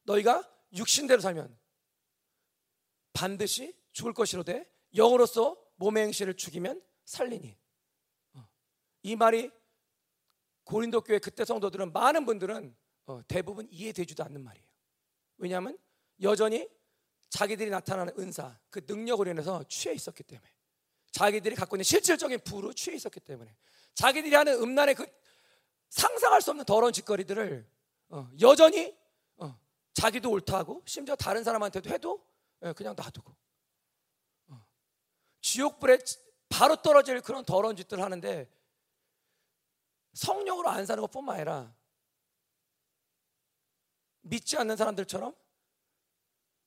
너희가 0.03 0.49
육신대로 0.75 1.21
살면 1.21 1.59
반드시 3.15 3.75
죽을 3.93 4.13
것이로되 4.13 4.71
영으로서 4.95 5.57
몸의 5.77 6.05
행실을 6.05 6.37
죽이면 6.37 6.83
살리니 7.05 7.59
어, 8.35 8.49
이 9.03 9.17
말이 9.17 9.51
고린도 10.65 11.01
교회 11.01 11.19
그때 11.19 11.47
성도들은 11.47 11.93
많은 11.93 12.27
분들은 12.27 12.77
어, 13.09 13.23
대부분 13.27 13.67
이해되지도 13.71 14.23
않는 14.25 14.45
말이에요. 14.45 14.69
왜냐하면 15.39 15.79
여전히 16.21 16.69
자기들이 17.31 17.71
나타나는 17.71 18.13
은사, 18.19 18.59
그 18.69 18.85
능력으로 18.87 19.31
인해서 19.31 19.65
취해 19.67 19.95
있었기 19.95 20.23
때문에. 20.23 20.47
자기들이 21.11 21.55
갖고 21.55 21.77
있는 21.77 21.85
실질적인 21.85 22.41
부로 22.45 22.73
취해 22.75 22.95
있었기 22.95 23.21
때문에. 23.21 23.57
자기들이 23.95 24.35
하는 24.35 24.61
음란의 24.61 24.95
그 24.95 25.07
상상할 25.89 26.43
수 26.43 26.51
없는 26.51 26.67
더러운 26.67 26.93
짓거리들을 26.93 27.67
어, 28.11 28.31
여전히 28.43 28.95
어, 29.39 29.59
자기도 29.95 30.31
옳다고 30.31 30.83
심지어 30.85 31.17
다른 31.17 31.43
사람한테도 31.43 31.89
해도 31.89 32.23
예, 32.63 32.75
그냥 32.75 32.95
놔두고. 32.95 33.35
어, 34.49 34.67
지옥불에 35.41 35.99
바로 36.51 36.77
떨어질 36.77 37.23
그런 37.23 37.43
더러운 37.43 37.75
짓들을 37.75 38.03
하는데 38.05 38.51
성령으로 40.13 40.69
안 40.69 40.85
사는 40.85 41.01
것뿐만 41.01 41.37
아니라 41.37 41.78
믿지 44.29 44.57
않는 44.57 44.77
사람들처럼 44.77 45.35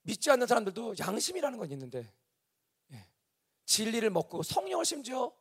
믿지 0.04 0.32
않는 0.32 0.48
사람들도 0.48 0.96
양심이라는 1.00 1.58
건 1.58 1.72
있는데 1.72 2.12
예. 2.92 3.08
진리를 3.66 4.10
먹고 4.10 4.44
성령을 4.44 4.86
심지어 4.86 5.32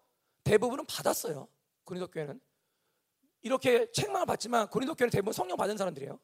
대부분은 0.45 0.87
받았어요. 0.87 1.49
고린도 1.85 2.09
교회는 2.09 2.41
이렇게 3.43 3.91
책망을 3.93 4.27
받지만 4.27 4.69
고린도 4.69 4.95
교회는 4.95 5.11
대부분 5.11 5.33
성령 5.33 5.57
받은 5.57 5.77
사람들이에요. 5.77 6.19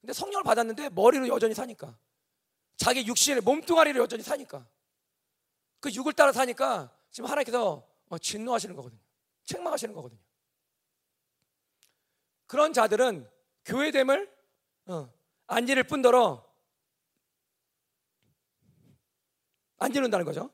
근데 0.00 0.12
성령을 0.12 0.44
받았는데 0.44 0.90
머리로 0.90 1.28
여전히 1.28 1.54
사니까 1.54 1.98
자기 2.76 3.06
육신의 3.06 3.42
몸뚱아리로 3.42 4.02
여전히 4.02 4.22
사니까 4.22 4.66
그 5.80 5.92
육을 5.92 6.12
따라 6.12 6.32
사니까 6.32 6.94
지금 7.10 7.28
하나님께서 7.28 7.86
어, 8.08 8.18
진노하시는 8.18 8.74
거거든요. 8.74 9.00
책망하시는 9.44 9.94
거거든요. 9.94 10.20
그런 12.46 12.72
자들은 12.72 13.28
교회됨을 13.64 14.30
어, 14.86 15.12
안 15.50 15.68
이룰 15.68 15.82
뿐더러 15.82 16.48
안 19.78 19.92
이룬다는 19.92 20.24
거죠. 20.24 20.50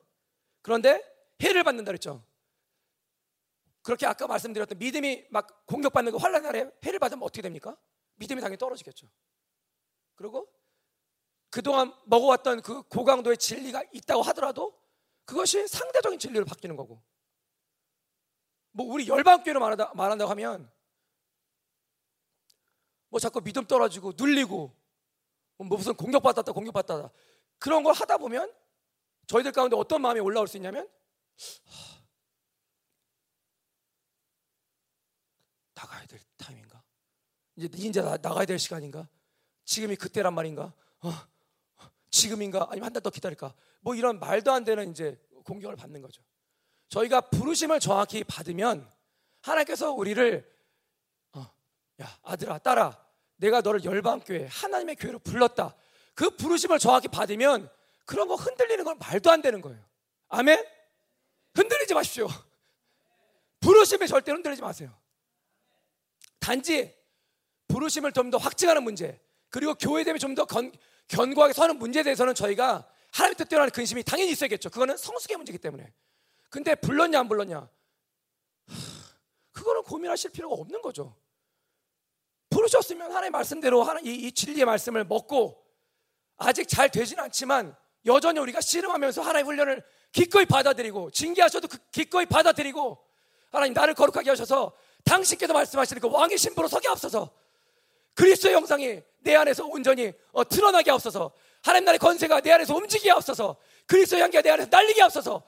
그런데 0.62 1.02
해를 1.42 1.62
받는다 1.64 1.90
그랬죠. 1.90 2.24
그렇게 3.82 4.06
아까 4.06 4.26
말씀드렸던 4.26 4.78
믿음이 4.78 5.26
막 5.30 5.66
공격받는 5.66 6.12
그 6.12 6.18
환란 6.18 6.42
날에 6.42 6.70
해를 6.82 6.98
받으면 6.98 7.22
어떻게 7.22 7.42
됩니까? 7.42 7.76
믿음이 8.14 8.40
당연히 8.40 8.56
떨어지겠죠. 8.56 9.06
그리고 10.14 10.48
그동안 11.50 11.92
먹어왔던 12.06 12.62
그 12.62 12.82
고강도의 12.84 13.36
진리가 13.36 13.84
있다고 13.92 14.22
하더라도 14.22 14.80
그것이 15.26 15.68
상대적인 15.68 16.18
진리로 16.18 16.46
바뀌는 16.46 16.74
거고. 16.74 17.02
뭐 18.70 18.86
우리 18.86 19.06
열방교회로 19.08 19.60
말한다, 19.60 19.92
말한다고 19.94 20.30
하면 20.30 20.70
뭐 23.08 23.20
자꾸 23.20 23.40
믿음 23.40 23.66
떨어지고 23.66 24.12
눌리고 24.16 24.56
뭐 24.56 24.75
무슨 25.58 25.94
공격받았다 25.94 26.52
공격받았다 26.52 27.10
그런 27.58 27.82
걸 27.82 27.94
하다 27.94 28.18
보면 28.18 28.52
저희들 29.26 29.52
가운데 29.52 29.76
어떤 29.76 30.02
마음이 30.02 30.20
올라올 30.20 30.46
수 30.48 30.56
있냐면 30.56 30.88
하, 31.64 31.96
나가야 35.74 36.06
될 36.06 36.20
타임인가? 36.36 36.82
이제 37.56 37.68
이제 37.88 38.00
나, 38.02 38.16
나가야 38.16 38.44
될 38.46 38.58
시간인가? 38.58 39.08
지금이 39.64 39.96
그때란 39.96 40.34
말인가? 40.34 40.72
어, 41.00 41.12
지금인가? 42.10 42.66
아니면 42.70 42.86
한 42.86 42.92
달 42.92 43.02
더 43.02 43.10
기다릴까? 43.10 43.54
뭐 43.80 43.94
이런 43.94 44.18
말도 44.18 44.52
안 44.52 44.64
되는 44.64 44.90
이제 44.90 45.20
공격을 45.44 45.76
받는 45.76 46.00
거죠. 46.02 46.22
저희가 46.88 47.20
부르심을 47.22 47.80
정확히 47.80 48.24
받으면 48.24 48.90
하나님께서 49.42 49.92
우리를 49.92 50.56
어, 51.32 51.40
야 52.00 52.18
아들아 52.22 52.58
딸아 52.58 53.05
내가 53.36 53.60
너를 53.60 53.84
열방교회 53.84 54.46
하나님의 54.50 54.96
교회로 54.96 55.18
불렀다. 55.20 55.74
그 56.14 56.30
부르심을 56.30 56.78
정확히 56.78 57.08
받으면 57.08 57.70
그런 58.04 58.28
거 58.28 58.34
흔들리는 58.34 58.84
건 58.84 58.98
말도 58.98 59.30
안 59.30 59.42
되는 59.42 59.60
거예요. 59.60 59.78
아멘? 60.28 60.64
흔들리지 61.54 61.94
마십시오. 61.94 62.28
부르심에 63.60 64.06
절대 64.06 64.32
흔들리지 64.32 64.62
마세요. 64.62 64.92
단지 66.38 66.94
부르심을 67.68 68.12
좀 68.12 68.30
더 68.30 68.38
확증하는 68.38 68.82
문제, 68.84 69.20
그리고 69.50 69.74
교회됨이 69.74 70.18
좀 70.18 70.34
더 70.34 70.46
견고하게 71.08 71.52
서는 71.52 71.78
문제에 71.78 72.02
대해서는 72.02 72.34
저희가 72.34 72.88
하나님 73.12 73.36
뜻대로 73.36 73.62
하는 73.62 73.70
근심이 73.72 74.02
당연히 74.02 74.32
있어야겠죠. 74.32 74.70
그거는 74.70 74.96
성숙의 74.96 75.36
문제이기 75.36 75.58
때문에. 75.58 75.92
근데 76.50 76.74
불렀냐 76.74 77.20
안 77.20 77.28
불렀냐? 77.28 77.68
그거는 79.52 79.82
고민하실 79.82 80.30
필요가 80.32 80.54
없는 80.56 80.82
거죠. 80.82 81.16
부르셨으면 82.56 83.12
하나님 83.12 83.32
말씀대로 83.32 83.82
하나님 83.82 84.12
이, 84.12 84.16
이 84.16 84.32
진리의 84.32 84.64
말씀을 84.64 85.04
먹고 85.04 85.62
아직 86.38 86.66
잘 86.66 86.90
되지는 86.90 87.24
않지만 87.24 87.76
여전히 88.06 88.40
우리가 88.40 88.60
씨름하면서 88.60 89.20
하나님 89.20 89.46
훈련을 89.46 89.82
기꺼이 90.12 90.46
받아들이고 90.46 91.10
징계하셔도 91.10 91.68
그 91.68 91.76
기꺼이 91.90 92.24
받아들이고 92.24 92.98
하나님 93.50 93.74
나를 93.74 93.94
거룩하게 93.94 94.30
하셔서 94.30 94.72
당신께서 95.04 95.52
말씀하시는 95.52 96.00
그 96.00 96.08
왕의 96.10 96.38
신부로 96.38 96.66
서게 96.68 96.88
없어서 96.88 97.30
그리스도의 98.14 98.54
영상이 98.54 99.02
내 99.20 99.34
안에서 99.34 99.66
온전히 99.66 100.12
어, 100.32 100.48
드러나게 100.48 100.90
없어서 100.90 101.32
하나님 101.62 101.84
나라의 101.84 101.98
권세가 101.98 102.40
내 102.40 102.52
안에서 102.52 102.74
움직이게 102.74 103.10
없어서 103.10 103.56
그리스도의 103.86 104.22
향기가 104.22 104.40
내 104.40 104.50
안에서 104.50 104.68
날리게 104.70 105.02
없어서 105.02 105.42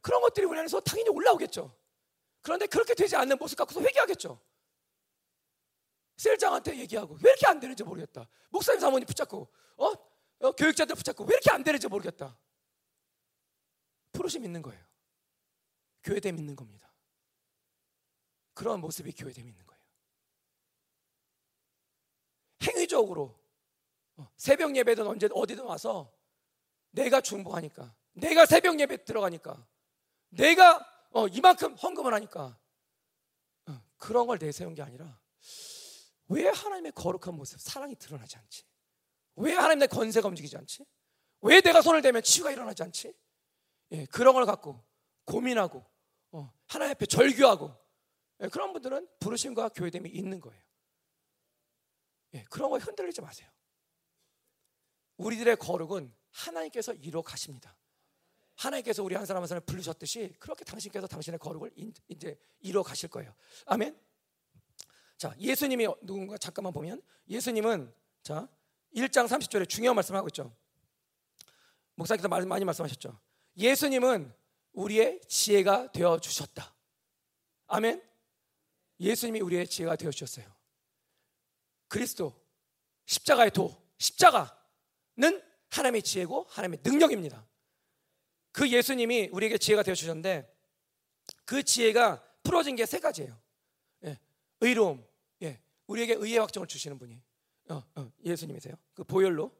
그런 0.00 0.20
것들이 0.20 0.46
우리 0.46 0.58
안에서 0.58 0.78
당연히 0.80 1.08
올라오겠죠. 1.08 1.74
그런데 2.42 2.66
그렇게 2.66 2.94
되지 2.94 3.16
않는 3.16 3.38
모습 3.38 3.56
갖고서 3.56 3.80
회개하겠죠. 3.80 4.38
셀장한테 6.16 6.78
얘기하고 6.78 7.14
왜 7.14 7.30
이렇게 7.30 7.46
안 7.46 7.60
되는지 7.60 7.82
모르겠다. 7.84 8.28
목사님 8.50 8.80
사모님 8.80 9.06
붙잡고 9.06 9.52
어? 9.76 9.92
어? 10.40 10.52
교육자들 10.52 10.94
붙잡고 10.94 11.24
왜 11.24 11.34
이렇게 11.34 11.50
안 11.50 11.62
되는지 11.62 11.88
모르겠다. 11.88 12.38
부르심 14.12 14.44
있는 14.44 14.62
거예요. 14.62 14.82
교회됨 16.02 16.38
있는 16.38 16.54
겁니다. 16.54 16.92
그런 18.52 18.80
모습이 18.80 19.12
교회됨이 19.12 19.48
있는 19.48 19.66
거예요. 19.66 19.82
행위적으로 22.62 23.38
어, 24.16 24.30
새벽 24.36 24.76
예배든 24.76 25.06
언제 25.06 25.28
어디든 25.32 25.64
와서 25.64 26.12
내가 26.90 27.20
중보하니까 27.20 27.94
내가 28.12 28.46
새벽 28.46 28.78
예배 28.78 29.04
들어가니까 29.04 29.66
내가 30.28 30.86
어, 31.10 31.26
이만큼 31.26 31.74
헌금을 31.74 32.14
하니까 32.14 32.56
어, 33.66 33.82
그런 33.96 34.26
걸 34.26 34.38
내세운 34.38 34.74
게 34.74 34.82
아니라 34.82 35.18
왜 36.28 36.48
하나님의 36.48 36.92
거룩한 36.92 37.34
모습, 37.34 37.60
사랑이 37.60 37.94
드러나지 37.96 38.36
않지? 38.36 38.64
왜 39.36 39.52
하나님의 39.54 39.88
권세가 39.88 40.28
움직이지 40.28 40.56
않지? 40.56 40.84
왜 41.42 41.60
내가 41.60 41.82
손을 41.82 42.02
대면 42.02 42.22
치유가 42.22 42.50
일어나지 42.50 42.82
않지? 42.82 43.14
예, 43.92 44.06
그런 44.06 44.34
걸 44.34 44.46
갖고 44.46 44.82
고민하고 45.24 45.84
어, 46.32 46.52
하나님 46.66 46.92
앞에 46.92 47.06
절규하고 47.06 47.74
예, 48.42 48.48
그런 48.48 48.72
분들은 48.72 49.08
부르심과 49.20 49.70
교회됨이 49.70 50.08
있는 50.10 50.40
거예요. 50.40 50.62
예, 52.34 52.44
그런 52.44 52.70
거에 52.70 52.80
흔들리지 52.80 53.20
마세요. 53.20 53.48
우리들의 55.16 55.56
거룩은 55.56 56.14
하나님께서 56.30 56.94
이뤄 56.94 57.22
가십니다. 57.22 57.76
하나님께서 58.56 59.02
우리 59.02 59.14
한 59.14 59.26
사람 59.26 59.42
한 59.42 59.48
사람 59.48 59.64
부르셨듯이 59.64 60.34
그렇게 60.38 60.64
당신께서 60.64 61.06
당신의 61.06 61.38
거룩을 61.38 61.72
이제 62.08 62.38
이뤄 62.60 62.82
가실 62.82 63.08
거예요. 63.08 63.34
아멘. 63.66 63.98
자, 65.16 65.34
예수님이 65.38 65.86
누군가 66.02 66.36
잠깐만 66.38 66.72
보면 66.72 67.02
예수님은 67.28 67.92
자, 68.22 68.48
1장 68.94 69.26
30절에 69.26 69.68
중요한 69.68 69.94
말씀을 69.96 70.18
하고 70.18 70.28
있죠. 70.28 70.54
목사님께서 71.94 72.28
많이 72.28 72.64
말씀하셨죠. 72.64 73.18
예수님은 73.56 74.32
우리의 74.72 75.20
지혜가 75.28 75.92
되어 75.92 76.18
주셨다. 76.18 76.74
아멘. 77.66 78.02
예수님이 79.00 79.40
우리의 79.40 79.66
지혜가 79.68 79.96
되어 79.96 80.10
주셨어요. 80.10 80.52
그리스도 81.88 82.34
십자가의 83.06 83.50
도, 83.52 83.80
십자가는 83.98 85.42
하나님의 85.70 86.02
지혜고 86.02 86.46
하나님의 86.50 86.80
능력입니다. 86.82 87.46
그 88.52 88.68
예수님이 88.68 89.28
우리에게 89.32 89.58
지혜가 89.58 89.82
되어 89.82 89.94
주셨는데 89.94 90.52
그 91.44 91.62
지혜가 91.62 92.22
풀어진 92.42 92.76
게 92.76 92.86
세 92.86 92.98
가지예요. 93.00 93.43
예, 94.64 94.68
의로움, 94.68 95.06
예, 95.42 95.60
우리에게 95.86 96.14
의의 96.14 96.38
확정을 96.38 96.66
주시는 96.66 96.98
분이 96.98 97.22
어, 97.70 97.82
어, 97.96 98.12
예수님이세요. 98.24 98.74
그 98.94 99.04
보혈로 99.04 99.50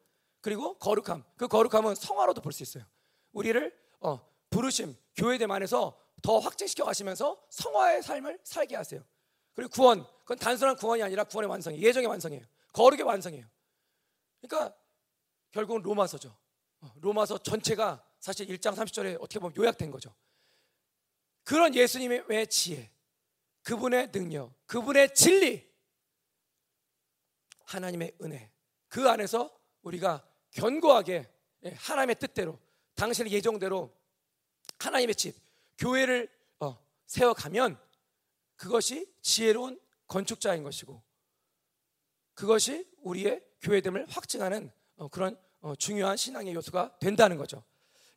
그리고 0.41 0.75
거룩함, 0.79 1.25
그 1.37 1.49
거룩함은 1.49 1.95
성화로도 1.95 2.41
볼 2.43 2.53
수 2.53 2.63
있어요. 2.63 2.85
우리를 3.33 3.77
어, 4.01 4.21
부르심, 4.51 4.97
교회됨 5.17 5.51
안에서 5.51 5.99
더 6.23 6.39
확증시켜 6.39 6.85
가시면서 6.85 7.43
성화의 7.51 8.03
삶을 8.03 8.39
살게 8.45 8.77
하세요. 8.77 9.03
그리고 9.55 9.71
구원, 9.71 10.07
그건 10.21 10.39
단순한 10.39 10.77
구원이 10.77 11.03
아니라 11.03 11.25
구원의 11.25 11.49
완성이 11.51 11.81
예정의 11.83 12.09
완성이에요. 12.09 12.45
거룩의 12.73 13.03
완성이에요. 13.05 13.47
그러니까 14.41 14.77
결국은 15.53 15.83
로마서죠. 15.83 16.37
어, 16.81 16.93
로마서 17.01 17.39
전체가 17.39 18.05
사실 18.21 18.47
1장 18.47 18.75
30절에 18.75 19.17
어떻게 19.21 19.39
보면 19.39 19.57
요약된 19.57 19.91
거죠. 19.91 20.15
그런 21.45 21.75
예수님의 21.75 22.47
지혜, 22.49 22.91
그분의 23.63 24.13
능력, 24.13 24.53
그분의 24.75 25.15
진리, 25.15 25.73
하나님의 27.61 28.17
은혜, 28.23 28.51
그 28.89 29.09
안에서 29.09 29.57
우리가 29.83 30.27
견고하게 30.51 31.31
예, 31.63 31.71
하나님의 31.79 32.17
뜻대로, 32.17 32.59
당신의 32.97 33.33
예정대로 33.33 33.97
하나님의 34.81 35.15
집, 35.15 35.37
교회를 35.79 36.29
어, 36.59 36.77
세워가면 37.07 37.81
그것이 38.57 39.15
지혜로운 39.23 39.81
건축자인 40.09 40.65
것이고 40.65 41.01
그것이 42.35 42.91
우리의 43.03 43.47
교회됨을 43.61 44.07
확증하는 44.09 44.73
어, 44.97 45.07
그런 45.07 45.41
어, 45.61 45.77
중요한 45.77 46.17
신앙의 46.17 46.53
요소가 46.53 46.99
된다는 46.99 47.37
거죠. 47.37 47.63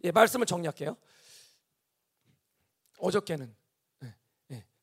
예, 0.04 0.10
말씀을 0.10 0.48
정리할게요. 0.48 0.98
어저께는 2.98 3.56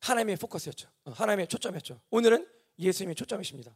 하나님의 0.05 0.37
포커스였죠. 0.37 0.87
어, 1.05 1.11
하나님의 1.11 1.47
초점이었죠. 1.47 1.99
오늘은 2.11 2.47
예수님의 2.77 3.15
초점이십니다. 3.15 3.75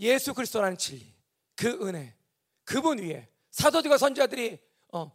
예수 0.00 0.34
그리스도라는 0.34 0.76
진리, 0.76 1.14
그 1.54 1.86
은혜, 1.86 2.16
그분 2.64 2.98
위에 2.98 3.28
사도들과 3.50 3.96
선지자들이 3.96 4.58
어, 4.92 5.10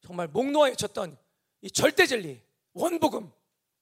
정말 0.00 0.28
목놓아 0.28 0.68
외쳤던 0.68 1.18
이 1.62 1.70
절대 1.70 2.06
진리, 2.06 2.42
원복음, 2.72 3.30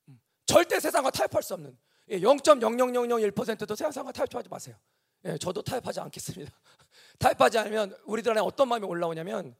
음, 0.08 0.20
절대 0.46 0.80
세상과 0.80 1.10
타협할 1.10 1.42
수 1.42 1.54
없는 1.54 1.78
0.00001%도 2.08 3.76
세상과 3.76 4.12
타협하지 4.12 4.48
마세요. 4.48 4.76
예, 5.24 5.36
저도 5.36 5.62
타협하지 5.62 6.00
않겠습니다. 6.00 6.50
타협하지 7.18 7.58
않으면 7.58 7.96
우리들 8.04 8.32
안에 8.32 8.40
어떤 8.40 8.68
마음이 8.68 8.86
올라오냐면 8.86 9.54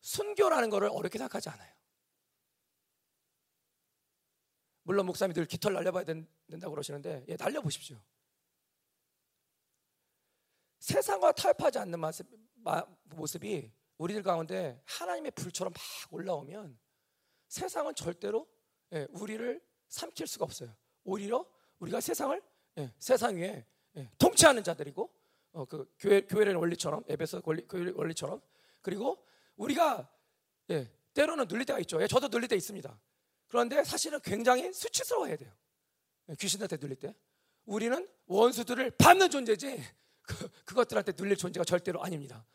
순교라는 0.00 0.70
것을 0.70 0.88
어렵게 0.90 1.18
생각하지 1.18 1.48
않아요. 1.50 1.77
물론 4.88 5.04
목사님이 5.04 5.34
늘 5.34 5.44
깃털 5.44 5.74
날려봐야 5.74 6.02
된 6.02 6.26
다고 6.58 6.70
그러시는데 6.70 7.26
예, 7.28 7.36
날려보십시오. 7.36 8.00
세상과 10.78 11.32
타협하지 11.32 11.78
않는 11.80 12.00
모습, 12.00 12.26
모습이 13.04 13.70
우리들 13.98 14.22
가운데 14.22 14.80
하나님의 14.86 15.32
불처럼 15.32 15.74
막 15.74 15.82
올라오면 16.10 16.78
세상은 17.48 17.94
절대로 17.94 18.48
예, 18.94 19.06
우리를 19.10 19.62
삼킬 19.88 20.26
수가 20.26 20.46
없어요. 20.46 20.74
오히려 21.04 21.44
우리가 21.80 22.00
세상을 22.00 22.40
예, 22.78 22.94
세상 22.98 23.36
위에 23.36 23.66
예, 23.96 24.10
통치하는 24.16 24.64
자들이고 24.64 25.12
어, 25.52 25.66
그 25.66 25.94
교회 25.98 26.22
교회의 26.22 26.54
원리처럼 26.54 27.04
에베소 27.08 27.42
원리, 27.44 27.68
교회 27.68 27.92
원리처럼 27.94 28.40
그리고 28.80 29.22
우리가 29.56 30.10
예, 30.70 30.90
때로는 31.12 31.46
눌릴 31.46 31.66
때가 31.66 31.78
있죠. 31.80 32.00
예, 32.00 32.06
저도 32.06 32.28
눌릴 32.28 32.48
때 32.48 32.56
있습니다. 32.56 32.98
그런데 33.48 33.82
사실은 33.82 34.20
굉장히 34.20 34.72
수치스러워야 34.72 35.36
돼요. 35.36 35.50
예, 36.28 36.34
귀신한테 36.34 36.76
눌릴 36.76 36.96
때 36.96 37.14
우리는 37.64 38.06
원수들을 38.26 38.92
받는 38.92 39.30
존재지 39.30 39.82
그, 40.22 40.48
그것들한테 40.64 41.12
눌릴 41.16 41.36
존재가 41.36 41.64
절대로 41.64 42.02
아닙니다. 42.02 42.46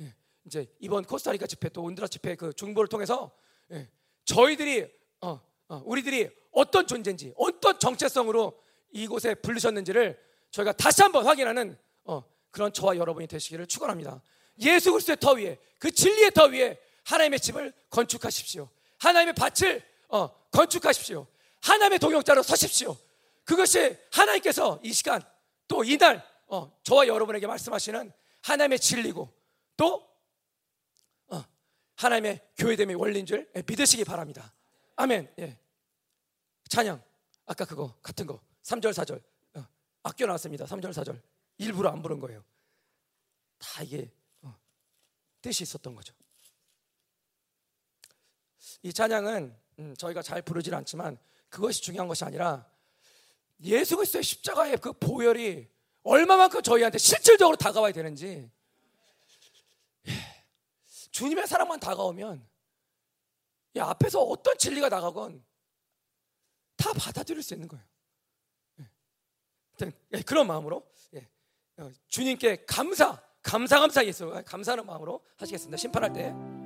예, 0.00 0.14
이제 0.44 0.66
이번 0.78 1.04
코스타리카 1.04 1.46
집회 1.46 1.68
또 1.68 1.82
온드라 1.82 2.06
집회 2.06 2.36
그 2.36 2.52
중보를 2.52 2.88
통해서 2.88 3.36
예, 3.72 3.90
저희들이 4.24 4.90
어, 5.20 5.40
어, 5.68 5.82
우리들이 5.84 6.30
어떤 6.52 6.86
존재인지 6.86 7.34
어떤 7.36 7.78
정체성으로 7.78 8.62
이곳에 8.90 9.34
부르셨는지를 9.34 10.18
저희가 10.50 10.72
다시 10.72 11.02
한번 11.02 11.26
확인하는 11.26 11.76
어, 12.04 12.24
그런 12.50 12.72
저와 12.72 12.96
여러분이 12.96 13.26
되시기를 13.26 13.66
축원합니다. 13.66 14.22
예수 14.60 14.90
그리스도의 14.92 15.18
터 15.18 15.32
위에 15.32 15.58
그 15.78 15.90
진리의 15.90 16.30
터 16.32 16.46
위에 16.46 16.80
하나님의 17.04 17.40
집을 17.40 17.72
건축하십시오. 17.90 18.68
하나님의 18.98 19.34
밭을 19.34 19.82
어, 20.08 20.48
건축하십시오. 20.50 21.26
하나님의 21.62 21.98
동역자로 21.98 22.42
서십시오. 22.42 22.96
그것이 23.44 23.96
하나님께서 24.12 24.80
이 24.82 24.92
시간 24.92 25.22
또 25.66 25.84
이날 25.84 26.24
어, 26.46 26.78
저와 26.82 27.06
여러분에게 27.06 27.46
말씀하시는 27.46 28.12
하나님의 28.42 28.78
진리고 28.78 29.32
또 29.76 30.08
어, 31.28 31.44
하나님의 31.96 32.40
교회됨의 32.56 32.96
원리인 32.96 33.26
줄 33.26 33.50
믿으시기 33.66 34.04
바랍니다. 34.04 34.52
아멘. 34.96 35.32
예. 35.38 35.58
찬양 36.68 37.02
아까 37.46 37.64
그거 37.64 37.94
같은 38.02 38.26
거 38.26 38.40
3절 38.62 38.92
4절 38.92 39.22
어, 39.54 39.66
아껴 40.02 40.26
놨습니다. 40.26 40.64
3절 40.64 40.90
4절 40.90 41.20
일부러 41.58 41.90
안 41.90 42.02
부른 42.02 42.18
거예요. 42.20 42.44
다 43.58 43.82
이게 43.82 44.10
어, 44.42 44.54
뜻이 45.40 45.62
있었던 45.64 45.94
거죠. 45.94 46.14
이 48.82 48.92
찬양은 48.92 49.67
음, 49.78 49.94
저희가 49.96 50.22
잘 50.22 50.42
부르질 50.42 50.74
않지만 50.74 51.18
그것이 51.48 51.82
중요한 51.82 52.08
것이 52.08 52.24
아니라 52.24 52.66
예수 53.62 53.96
그리스도의 53.96 54.22
십자가의 54.22 54.78
그 54.78 54.92
보혈이 54.92 55.68
얼마만큼 56.02 56.62
저희한테 56.62 56.98
실질적으로 56.98 57.56
다가와야 57.56 57.92
되는지 57.92 58.50
예, 60.06 60.12
주님의 61.10 61.46
사랑만 61.46 61.80
다가오면 61.80 62.46
이 63.74 63.80
앞에서 63.80 64.20
어떤 64.20 64.56
진리가 64.56 64.88
나가건 64.88 65.44
다 66.76 66.92
받아들일 66.92 67.42
수 67.42 67.54
있는 67.54 67.68
거예요. 67.68 67.84
예, 69.82 69.92
예 70.14 70.22
그런 70.22 70.46
마음으로 70.46 70.88
어, 71.78 71.90
주님께 72.08 72.64
감사, 72.66 73.20
감사, 73.40 73.78
감사 73.78 74.04
예수, 74.04 74.42
감사하는 74.44 74.84
마음으로 74.84 75.24
하시겠습니다. 75.36 75.76
심판할 75.76 76.12
때. 76.12 76.57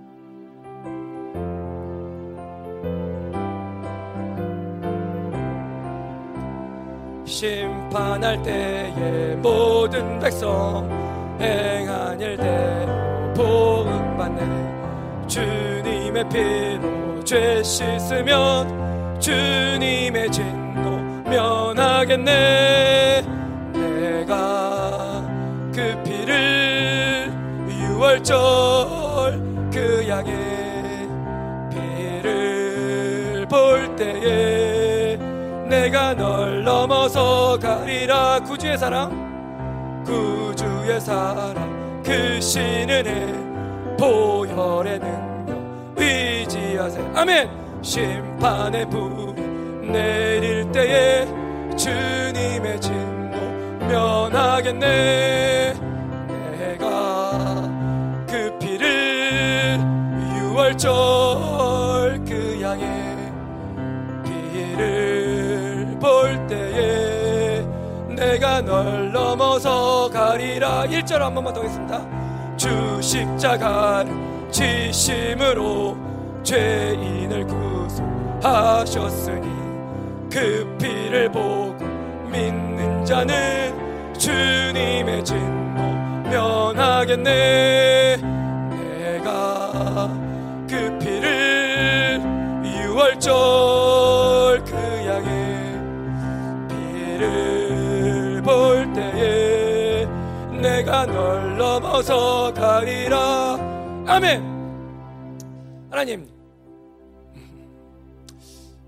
심판할 7.33 8.43
때에 8.43 9.35
모든 9.37 10.19
백성 10.19 10.87
행한 11.41 12.21
일대로 12.21 13.33
복음 13.35 14.17
받네. 14.19 15.27
주님의 15.27 16.29
피로 16.29 17.25
죄 17.25 17.63
씻으면 17.63 19.19
주님의 19.19 20.31
진노 20.31 21.23
면하겠네. 21.25 23.23
내가 23.73 25.25
그 25.75 26.03
피를 26.05 27.33
유월절 27.67 29.41
그 29.73 30.05
양의 30.07 31.09
피를 31.71 33.47
볼 33.49 33.97
때에 33.97 34.62
내가 35.83 36.15
널 36.15 36.63
넘어서 36.63 37.59
가리라. 37.59 38.39
구주의 38.45 38.79
사랑 38.79 39.11
구주의 40.07 41.01
사랑. 41.01 42.03
그 42.05 42.41
신은혜 42.41 43.27
보혈의 43.99 45.01
능력 45.01 45.95
의지하세. 45.97 47.01
아멘. 47.17 47.51
심판의 47.83 48.89
불 48.91 49.35
내릴 49.91 50.71
때에 50.71 51.27
주님의 51.77 52.81
진노 52.81 53.89
면하겠네. 53.89 55.75
내가 56.59 57.33
그 58.29 58.57
피를 58.61 59.81
유월절 60.37 61.22
널 68.73 69.13
넘어서 69.13 70.09
가리라. 70.09 70.87
1절 70.87 71.19
한 71.19 71.35
번만 71.35 71.53
더 71.53 71.61
하겠습니다. 71.61 72.07
주 72.57 73.03
십자가를 73.03 74.11
지심으로 74.51 75.95
죄인을 76.43 77.47
구속하셨으니 78.41 79.47
그 80.31 80.75
피를 80.81 81.31
보고 81.31 81.77
믿는 82.31 83.05
자는 83.05 84.15
주님의 84.19 85.23
진노 85.23 86.33
면하겠네. 86.73 88.17
내가 88.97 90.09
그 90.67 90.99
피를 90.99 92.23
유월절 92.65 93.82
널 101.07 101.57
넘어서 101.57 102.53
가리라 102.55 103.55
아멘 104.07 104.43
하나님 105.91 106.33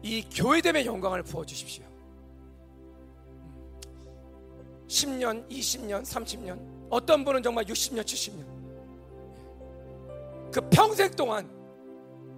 이 0.05 0.23
교회됨의 0.23 0.85
영광을 0.85 1.23
부어주십시오. 1.23 1.83
10년, 4.87 5.49
20년, 5.49 6.03
30년, 6.03 6.61
어떤 6.91 7.25
분은 7.25 7.43
정말 7.43 7.65
60년, 7.65 8.03
70년. 8.03 8.45
그 10.53 10.61
평생 10.69 11.11
동안 11.13 11.49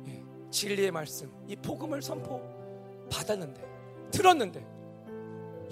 예, 0.06 0.22
진리의 0.48 0.92
말씀, 0.92 1.28
이 1.48 1.56
복음을 1.56 2.00
선포 2.00 2.40
받았는데, 3.10 3.60
들었는데, 4.12 4.64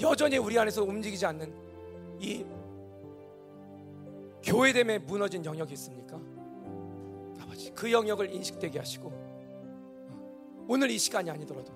여전히 0.00 0.36
우리 0.36 0.58
안에서 0.58 0.82
움직이지 0.82 1.24
않는 1.26 1.54
이 2.18 2.44
교회됨에 4.44 4.98
무너진 4.98 5.44
영역이 5.44 5.72
있습니까? 5.74 6.20
아버지, 7.40 7.72
그 7.72 7.90
영역을 7.90 8.32
인식되게 8.32 8.78
하시고, 8.78 9.08
어, 9.08 10.64
오늘 10.68 10.90
이 10.90 10.98
시간이 10.98 11.30
아니더라도 11.30 11.72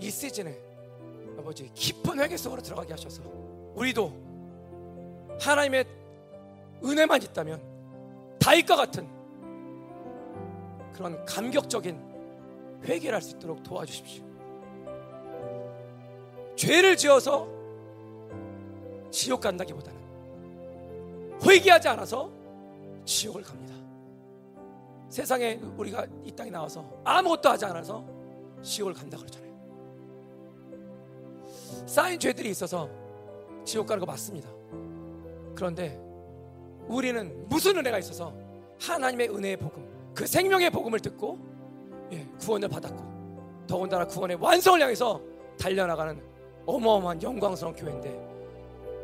이 0.00 0.10
시즌에 0.10 0.56
아버지 1.38 1.70
깊은 1.74 2.18
회개 2.20 2.36
속으로 2.36 2.62
들어가게 2.62 2.92
하셔서 2.92 3.22
우리도 3.74 4.12
하나님의 5.40 5.84
은혜만 6.84 7.22
있다면 7.22 7.60
다윗과 8.38 8.76
같은 8.76 9.08
그런 10.92 11.24
감격적인 11.24 12.08
회개를 12.84 13.14
할 13.14 13.22
수 13.22 13.36
있도록 13.36 13.62
도와주십시오. 13.62 14.24
죄를 16.56 16.96
지어서 16.96 17.48
지옥 19.10 19.40
간다기보다는 19.40 19.97
회개하지 21.44 21.88
않아서 21.88 22.30
지옥을 23.04 23.42
갑니다. 23.42 23.74
세상에 25.08 25.60
우리가 25.76 26.06
이 26.24 26.32
땅에 26.32 26.50
나와서 26.50 26.84
아무것도 27.04 27.48
하지 27.48 27.64
않아서 27.64 28.04
지옥을 28.62 28.92
간다 28.94 29.16
그러잖아요. 29.16 29.48
쌓인 31.86 32.18
죄들이 32.18 32.50
있어서 32.50 32.88
지옥 33.64 33.86
가는 33.86 34.00
거 34.00 34.06
맞습니다. 34.06 34.48
그런데 35.54 35.98
우리는 36.86 37.48
무슨 37.48 37.76
은혜가 37.76 37.98
있어서 37.98 38.34
하나님의 38.80 39.30
은혜의 39.30 39.56
복음, 39.56 40.12
그 40.14 40.26
생명의 40.26 40.70
복음을 40.70 41.00
듣고 41.00 41.38
예, 42.12 42.26
구원을 42.40 42.68
받았고 42.68 43.66
더군다나 43.66 44.06
구원의 44.06 44.38
완성을 44.40 44.80
향해서 44.80 45.20
달려나가는 45.58 46.22
어마어마한 46.66 47.22
영광스러운 47.22 47.74
교회인데 47.74 48.28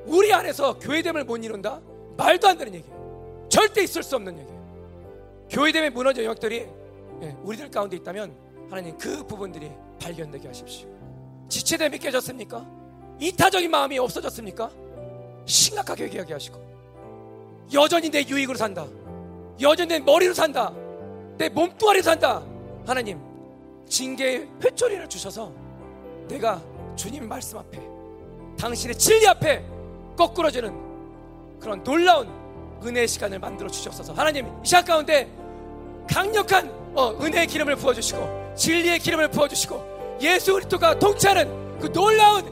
우리 0.07 0.33
안에서 0.33 0.79
교회됨을 0.79 1.25
못 1.25 1.37
이룬다? 1.39 1.81
말도 2.17 2.49
안 2.49 2.59
되는 2.59 2.75
얘기예요. 2.75 3.47
절대 3.49 3.83
있을 3.83 4.03
수 4.03 4.17
없는 4.17 4.39
얘기예요. 4.39 4.55
교회됨의 5.51 5.91
무너진 5.91 6.25
영역들이 6.25 6.67
예, 7.23 7.37
우리들 7.43 7.71
가운데 7.71 7.97
있다면 7.97 8.35
하나님 8.69 8.97
그 8.99 9.25
부분들이 9.27 9.71
발견되게 10.01 10.49
하십시오. 10.49 10.89
지체됨이 11.49 11.99
깨졌습니까? 11.99 12.67
이타적인 13.21 13.71
마음이 13.71 13.99
없어졌습니까? 13.99 14.71
심각하게 15.45 16.05
얘기하게 16.05 16.33
하시고 16.33 16.61
여전히 17.73 18.11
내 18.11 18.27
유익으로 18.27 18.57
산다. 18.57 18.87
여전히 19.61 19.89
내 19.89 19.99
머리로 20.01 20.35
산다. 20.35 20.73
내 21.39 21.49
몸뚱아리로 21.49 22.03
산다. 22.03 22.43
하나님 22.87 23.21
징계의 23.89 24.49
회초리를 24.63 25.09
주셔서 25.09 25.53
내가 26.29 26.63
주님 26.97 27.29
말씀 27.29 27.59
앞에 27.59 27.81
당신의 28.59 28.97
진리 28.97 29.27
앞에 29.27 29.65
거꾸러지는 30.17 30.84
그런 31.61 31.83
놀라운 31.83 32.29
은혜의 32.85 33.09
시간을 33.09 33.39
만들어 33.39 33.69
주셨어서. 33.69 34.13
하나님 34.13 34.47
이 34.47 34.51
시간 34.63 34.85
가운데 34.85 35.29
강력한 36.11 36.71
어, 36.95 37.13
은혜의 37.21 37.47
기름을 37.47 37.77
부어주시고 37.77 38.53
진리의 38.57 38.99
기름을 38.99 39.31
부어주시고 39.31 40.19
예수 40.21 40.53
그리스도가 40.53 40.99
통치하는 40.99 41.79
그 41.81 41.91
놀라운 41.93 42.45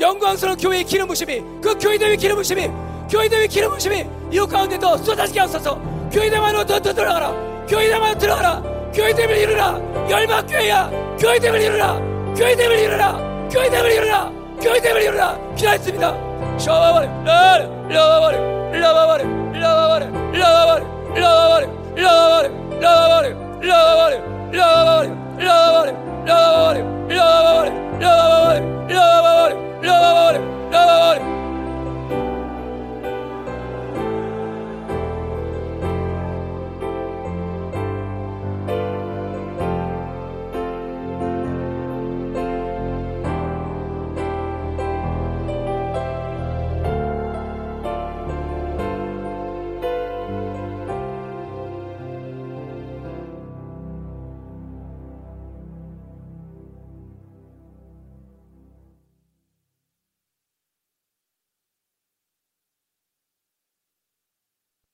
영광스러운 0.00 0.56
교회의 0.56 0.84
기름 0.84 1.08
부심이 1.08 1.42
그 1.60 1.78
교회대회 1.78 2.16
기름 2.16 2.36
부심이 2.36 2.70
교회대회 3.10 3.46
기름 3.48 3.70
부심이 3.72 4.06
이웃 4.32 4.46
가운데 4.46 4.78
더 4.78 4.96
쏟아지게 4.96 5.40
하소서. 5.40 5.74
교회대만으로 6.12 6.64
더, 6.64 6.80
더 6.80 6.94
들어가라. 6.94 7.32
교회대만으로 7.66 8.18
들어가라. 8.18 8.62
교회됨을 8.92 9.36
이루라. 9.36 10.10
열방교회야. 10.10 10.90
교회됨을 11.18 11.60
이루라. 11.60 11.98
교회됨을 12.36 12.78
이루라. 12.78 13.48
교회됨을 13.50 13.92
이루라. 13.92 14.32
교회됨을 14.60 15.02
이루라. 15.02 15.54
기도했습니다 15.56 16.29
şalabare, 16.64 17.08
lalabare, 17.26 18.38
lalabare, 18.80 18.80
lalabare, 18.82 19.24
lalabare, 19.60 20.06
lalabare, 20.40 20.84
lalabare, 21.20 22.50
lalabare, 22.82 23.34
lalabare, 23.62 24.18
lalabare, 24.52 25.12
lalabare, 25.46 25.94
lalabare, 26.26 26.72
lalabare, 27.10 27.72
lalabare, 28.00 28.62
lalabare, 28.88 29.54
lalabare, 29.82 30.40
lalabare, 30.72 31.39